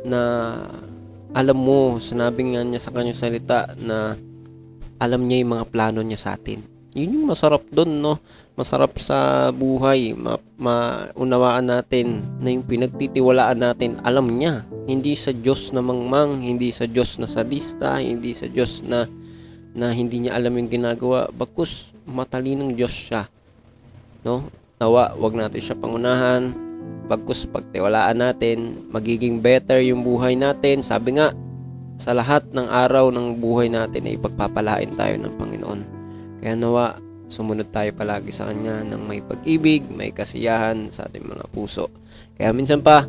na 0.07 0.53
alam 1.35 1.57
mo, 1.59 1.99
sinabi 1.99 2.55
nga 2.55 2.63
niya 2.63 2.79
sa 2.79 2.93
kanyang 2.95 3.19
salita 3.19 3.73
na 3.81 4.15
alam 5.01 5.25
niya 5.25 5.43
yung 5.43 5.53
mga 5.59 5.65
plano 5.67 5.99
niya 6.05 6.19
sa 6.19 6.39
atin. 6.39 6.70
Yun 6.91 7.23
yung 7.23 7.27
masarap 7.31 7.63
doon, 7.71 8.03
no? 8.03 8.19
Masarap 8.59 8.99
sa 8.99 9.47
buhay, 9.55 10.11
ma- 10.11 10.43
maunawaan 10.59 11.71
natin 11.71 12.19
na 12.43 12.51
yung 12.51 12.67
pinagtitiwalaan 12.67 13.63
natin, 13.63 13.95
alam 14.03 14.27
niya. 14.27 14.67
Hindi 14.91 15.15
sa 15.15 15.31
Diyos 15.31 15.71
na 15.71 15.79
mangmang, 15.79 16.43
hindi 16.43 16.67
sa 16.75 16.83
Diyos 16.83 17.15
na 17.15 17.31
sadista, 17.31 18.03
hindi 18.03 18.35
sa 18.35 18.51
Diyos 18.51 18.83
na 18.83 19.07
na 19.71 19.95
hindi 19.95 20.27
niya 20.27 20.35
alam 20.35 20.51
yung 20.59 20.67
ginagawa. 20.67 21.31
Bagkus, 21.31 21.95
matalinong 22.03 22.75
Diyos 22.75 22.91
siya. 22.91 23.31
No? 24.27 24.43
Nawa, 24.83 25.15
wag 25.15 25.31
natin 25.31 25.63
siya 25.63 25.79
pangunahan. 25.79 26.51
Bagkus, 27.07 27.47
pagtiwalaan 27.47 28.19
natin, 28.19 28.87
magiging 28.91 29.39
better 29.39 29.79
yung 29.79 30.03
buhay 30.03 30.35
natin. 30.35 30.83
Sabi 30.83 31.15
nga, 31.15 31.31
sa 31.95 32.11
lahat 32.11 32.51
ng 32.51 32.67
araw 32.67 33.13
ng 33.15 33.39
buhay 33.39 33.71
natin 33.71 34.11
ay 34.11 34.19
pagpapalain 34.19 34.91
tayo 34.99 35.15
ng 35.21 35.33
Panginoon. 35.39 36.00
Kaya 36.41 36.57
nawa, 36.57 36.97
sumunod 37.29 37.69
tayo 37.69 37.93
palagi 37.93 38.33
sa 38.33 38.49
Kanya 38.49 38.81
ng 38.81 39.05
may 39.05 39.21
pag-ibig, 39.21 39.85
may 39.93 40.09
kasiyahan 40.09 40.89
sa 40.89 41.05
ating 41.05 41.23
mga 41.23 41.45
puso. 41.53 41.87
Kaya 42.33 42.49
minsan 42.51 42.81
pa, 42.81 43.05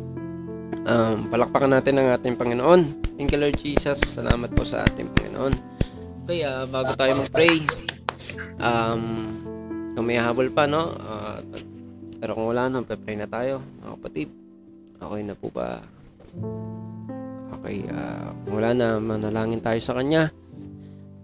um, 0.85 1.27
palakpakan 1.33 1.73
natin 1.73 1.97
ang 1.97 2.13
ating 2.13 2.37
Panginoon. 2.37 3.01
Thank 3.17 3.33
you 3.33 3.41
Lord 3.41 3.57
Jesus. 3.57 3.97
Salamat 4.05 4.53
po 4.53 4.61
sa 4.61 4.85
ating 4.85 5.09
Panginoon. 5.11 5.53
Kaya 6.29 6.69
bago 6.69 6.93
tayo 6.93 7.19
mag-pray, 7.19 7.65
um, 8.61 9.03
kung 9.97 10.05
may 10.05 10.21
habol 10.21 10.47
pa, 10.53 10.69
no? 10.69 10.93
Uh, 10.93 11.41
pero 12.21 12.37
kung 12.37 12.53
wala 12.53 12.71
na, 12.71 12.85
pray 12.85 13.17
na 13.19 13.27
tayo, 13.27 13.59
mga 13.81 13.91
kapatid. 13.99 14.29
Okay 15.03 15.21
na 15.27 15.35
po 15.35 15.51
ba? 15.51 15.83
Okay, 17.59 17.83
uh, 17.91 18.31
kung 18.45 18.61
wala 18.61 18.71
na, 18.71 18.87
manalangin 19.01 19.59
tayo 19.59 19.81
sa 19.83 19.97
Kanya. 19.97 20.31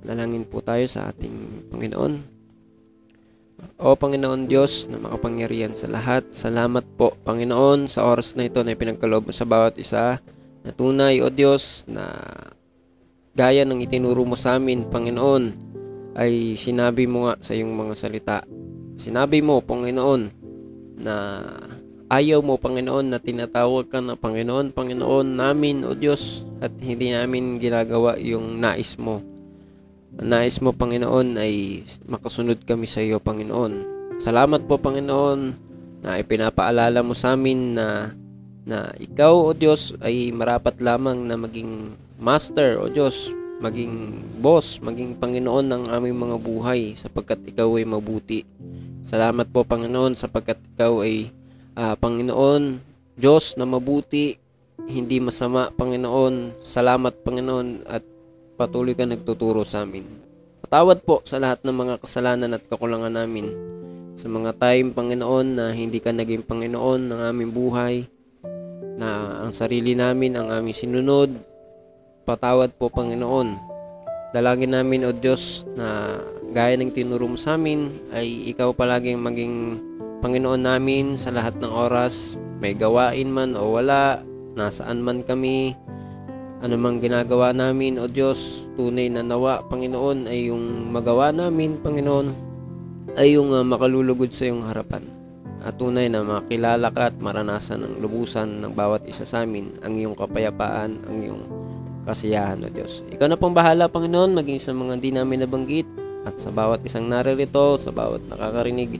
Nalangin 0.03 0.47
po 0.47 0.63
tayo 0.63 0.87
sa 0.87 1.11
ating 1.11 1.67
Panginoon. 1.73 2.39
O 3.79 3.95
Panginoon 3.99 4.47
Diyos 4.47 4.87
na 4.87 4.99
makapangyarihan 5.03 5.75
sa 5.75 5.91
lahat, 5.91 6.23
salamat 6.31 6.83
po 6.95 7.11
Panginoon 7.27 7.91
sa 7.91 8.07
oras 8.07 8.39
na 8.39 8.47
ito 8.47 8.63
na 8.63 8.75
pinagkaloob 8.75 9.27
mo 9.27 9.33
sa 9.35 9.43
bawat 9.43 9.75
isa 9.75 10.23
na 10.63 10.71
tunay 10.71 11.19
o 11.19 11.27
Diyos 11.27 11.83
na 11.91 12.07
gaya 13.35 13.67
ng 13.67 13.83
itinuro 13.83 14.23
mo 14.23 14.39
sa 14.39 14.55
amin 14.55 14.87
Panginoon 14.87 15.43
ay 16.15 16.55
sinabi 16.55 17.07
mo 17.07 17.27
nga 17.27 17.39
sa 17.39 17.55
iyong 17.55 17.71
mga 17.71 17.93
salita. 17.95 18.37
Sinabi 18.99 19.43
mo 19.43 19.59
Panginoon 19.59 20.21
na 20.99 21.43
ayaw 22.11 22.39
mo 22.43 22.55
Panginoon 22.59 23.11
na 23.11 23.19
tinatawag 23.19 23.87
ka 23.87 23.99
na 24.03 24.15
Panginoon, 24.19 24.75
Panginoon 24.75 25.27
namin 25.39 25.83
o 25.87 25.95
Diyos 25.95 26.43
at 26.59 26.71
hindi 26.79 27.11
namin 27.15 27.59
ginagawa 27.59 28.15
yung 28.19 28.59
nais 28.59 28.95
mo. 28.99 29.28
Nais 30.19 30.59
mo, 30.59 30.75
Panginoon, 30.75 31.39
ay 31.39 31.83
makasunod 32.11 32.59
kami 32.67 32.85
sa 32.85 32.99
iyo, 32.99 33.23
Panginoon. 33.23 33.99
Salamat 34.19 34.67
po, 34.67 34.75
Panginoon, 34.75 35.55
na 36.03 36.19
ipinapaalala 36.19 36.99
mo 37.03 37.15
sa 37.15 37.39
amin 37.39 37.75
na, 37.75 38.11
na 38.67 38.91
ikaw, 38.99 39.31
O 39.31 39.55
Diyos, 39.55 39.95
ay 40.03 40.35
marapat 40.35 40.83
lamang 40.83 41.23
na 41.23 41.39
maging 41.39 41.95
master, 42.19 42.83
O 42.83 42.91
Diyos, 42.91 43.31
maging 43.63 44.11
boss, 44.39 44.79
maging 44.83 45.19
Panginoon 45.19 45.67
ng 45.67 45.83
aming 45.91 46.15
mga 46.15 46.37
buhay 46.39 46.95
sapagkat 46.95 47.43
ikaw 47.47 47.75
ay 47.75 47.87
mabuti. 47.87 48.43
Salamat 49.03 49.47
po, 49.51 49.63
Panginoon, 49.63 50.15
sapagkat 50.19 50.59
ikaw 50.75 51.03
ay 51.03 51.31
uh, 51.79 51.95
Panginoon, 51.95 52.79
Diyos 53.19 53.55
na 53.59 53.67
mabuti, 53.67 54.35
hindi 54.87 55.19
masama, 55.19 55.71
Panginoon. 55.75 56.59
Salamat, 56.63 57.19
Panginoon, 57.23 57.87
at 57.87 58.03
patuloy 58.59 58.91
ka 58.91 59.07
nagtuturo 59.07 59.63
sa 59.63 59.87
amin. 59.87 60.03
Patawad 60.59 60.99
po 61.07 61.23
sa 61.23 61.39
lahat 61.39 61.63
ng 61.63 61.71
mga 61.71 61.95
kasalanan 62.03 62.59
at 62.59 62.67
kakulangan 62.67 63.15
namin. 63.15 63.47
Sa 64.19 64.27
mga 64.27 64.59
time, 64.59 64.91
Panginoon, 64.91 65.47
na 65.55 65.65
hindi 65.71 66.03
ka 66.03 66.11
naging 66.11 66.43
Panginoon 66.43 67.07
ng 67.07 67.21
aming 67.31 67.51
buhay, 67.55 68.03
na 68.99 69.39
ang 69.47 69.55
sarili 69.55 69.95
namin 69.95 70.35
ang 70.35 70.51
aming 70.51 70.75
sinunod, 70.75 71.31
patawad 72.27 72.75
po, 72.75 72.91
Panginoon. 72.91 73.55
Dalangin 74.35 74.75
namin, 74.75 75.07
O 75.07 75.15
Diyos, 75.15 75.63
na 75.79 76.19
gaya 76.51 76.75
ng 76.75 76.91
tinuro 76.91 77.31
mo 77.31 77.39
sa 77.39 77.55
amin, 77.55 77.87
ay 78.11 78.51
ikaw 78.51 78.75
palaging 78.75 79.23
maging 79.23 79.55
Panginoon 80.19 80.67
namin 80.67 81.15
sa 81.15 81.31
lahat 81.31 81.55
ng 81.63 81.71
oras, 81.71 82.35
may 82.59 82.75
gawain 82.75 83.31
man 83.31 83.55
o 83.55 83.79
wala, 83.79 84.19
nasaan 84.59 84.99
man 84.99 85.23
kami, 85.23 85.79
ano 86.59 86.75
mang 86.75 86.99
ginagawa 86.99 87.55
namin, 87.55 87.99
O 88.03 88.11
Diyos, 88.11 88.67
tunay 88.75 89.07
na 89.07 89.23
nawa, 89.23 89.63
Panginoon, 89.71 90.27
ay 90.27 90.51
yung 90.51 90.91
magawa 90.91 91.31
namin, 91.31 91.79
Panginoon, 91.79 92.27
ay 93.15 93.39
yung 93.39 93.55
uh, 93.55 93.63
makalulugod 93.63 94.27
sa 94.35 94.51
iyong 94.51 94.67
harapan. 94.67 95.07
At 95.63 95.79
tunay 95.79 96.11
na 96.11 96.23
makilala 96.23 96.91
ka 96.91 97.11
at 97.11 97.15
maranasan 97.19 97.83
ng 97.83 97.95
lubusan 98.03 98.63
ng 98.63 98.71
bawat 98.75 99.03
isa 99.07 99.27
sa 99.27 99.43
amin 99.43 99.75
ang 99.83 99.95
iyong 99.95 100.15
kapayapaan, 100.15 100.99
ang 101.07 101.17
iyong 101.19 101.43
kasiyahan, 102.03 102.59
O 102.63 102.67
Diyos. 102.67 103.07
Ikaw 103.07 103.27
na 103.31 103.39
pong 103.39 103.55
bahala, 103.55 103.87
Panginoon, 103.87 104.35
maging 104.35 104.59
sa 104.59 104.75
mga 104.75 104.91
hindi 104.99 105.11
namin 105.15 105.47
nabanggit 105.47 105.87
at 106.27 106.35
sa 106.35 106.51
bawat 106.51 106.83
isang 106.83 107.07
naririto, 107.07 107.79
sa 107.79 107.95
bawat 107.95 108.19
nakakarinig 108.27 108.99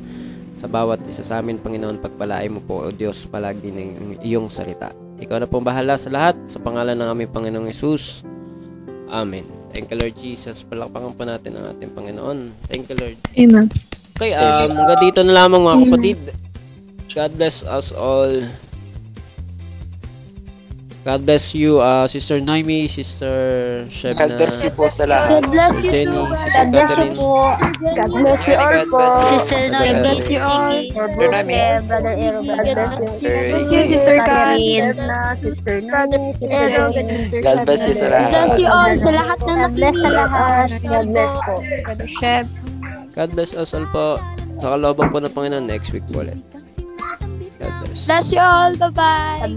sa 0.59 0.67
bawat 0.67 0.99
isa 1.07 1.23
sa 1.23 1.39
amin, 1.39 1.59
Panginoon, 1.59 2.03
pagpalain 2.03 2.51
mo 2.51 2.59
po, 2.59 2.83
O 2.83 2.91
Diyos, 2.91 3.23
palagi 3.27 3.71
ng 3.71 4.19
iyong 4.23 4.51
salita. 4.51 5.08
Ikaw 5.19 5.43
na 5.43 5.47
pong 5.47 5.67
bahala 5.67 5.99
sa 5.99 6.07
lahat, 6.07 6.35
sa 6.47 6.59
pangalan 6.63 6.95
ng 6.95 7.07
aming 7.11 7.31
Panginoong 7.31 7.67
Yesus. 7.67 8.23
Amen. 9.11 9.43
Thank 9.75 9.91
you, 9.91 9.97
Lord 9.99 10.15
Jesus. 10.15 10.63
Palakpakan 10.65 11.13
po 11.13 11.23
natin 11.27 11.59
ang 11.59 11.75
ating 11.75 11.91
Panginoon. 11.93 12.55
Thank 12.71 12.89
you, 12.89 12.97
Lord. 12.97 13.17
Amen. 13.35 13.67
Okay, 14.19 14.35
um, 14.35 14.75
hanggang 14.75 14.99
dito 14.99 15.19
na 15.23 15.45
lamang 15.45 15.63
mga 15.63 15.77
kapatid. 15.87 16.19
God 17.09 17.31
bless 17.35 17.63
us 17.65 17.95
all. 17.95 18.43
God 21.09 21.25
bless 21.25 21.57
you, 21.57 21.81
uh, 21.81 22.05
Sister 22.05 22.37
Noemi, 22.37 22.85
Sister 22.85 23.33
Shebna, 23.89 24.29
God 24.29 24.37
bless 24.37 24.61
you 24.61 24.69
po 24.69 24.93
sa 24.93 25.09
lahat. 25.09 25.41
God 25.41 25.45
bless 25.49 25.73
you 25.81 25.89
Jenny, 25.89 26.13
too. 26.13 26.37
Sister 26.37 26.65
Catherine. 26.69 27.17
God 27.97 28.09
bless 28.13 28.41
you 28.45 28.57
all 28.61 28.77
po. 28.93 29.05
Sister 29.41 29.73
God 29.73 29.89
Noemi. 29.89 30.05
bless 30.05 30.23
you 30.29 30.37
all. 30.37 30.77
Brother 30.93 31.17
Noemi. 31.17 31.57
Brother 31.89 32.13
Ero, 32.13 32.39
God 32.45 32.61
bless 32.61 32.93
you. 33.01 33.09
Sister 33.17 33.41
Bless 33.41 33.65
you, 33.73 33.81
Sister. 33.89 34.21
Edna, 34.21 35.17
Sister 35.33 35.75
Sister 35.81 36.45
Ero. 36.45 36.93
God 37.41 37.57
bless 37.65 37.81
you 37.89 37.95
sa 37.97 38.05
God 38.05 38.13
lahat. 38.13 38.29
bless 38.29 38.53
you 38.61 38.69
all 38.69 38.93
sa 38.93 39.09
lahat 39.09 39.37
na 39.41 39.53
God 39.65 39.73
bless 39.73 39.95
sa 39.97 40.09
lahat. 40.13 40.67
God 40.85 41.05
bless 41.09 41.33
po. 41.41 41.55
Brother 41.89 42.05
Shep. 42.21 42.45
God 43.17 43.29
bless 43.33 43.51
us 43.57 43.73
all 43.73 43.89
po. 43.89 44.21
Sa 44.61 44.77
kalooban 44.77 45.09
po 45.09 45.17
ng 45.17 45.33
Panginoon, 45.33 45.65
next 45.65 45.89
week 45.89 46.05
po 46.13 46.21
ulit. 46.21 46.37
God 47.57 47.73
bless. 47.81 48.05
Bless 48.05 48.29
you 48.29 48.45
all. 48.45 48.77
Bye-bye. 48.77 49.49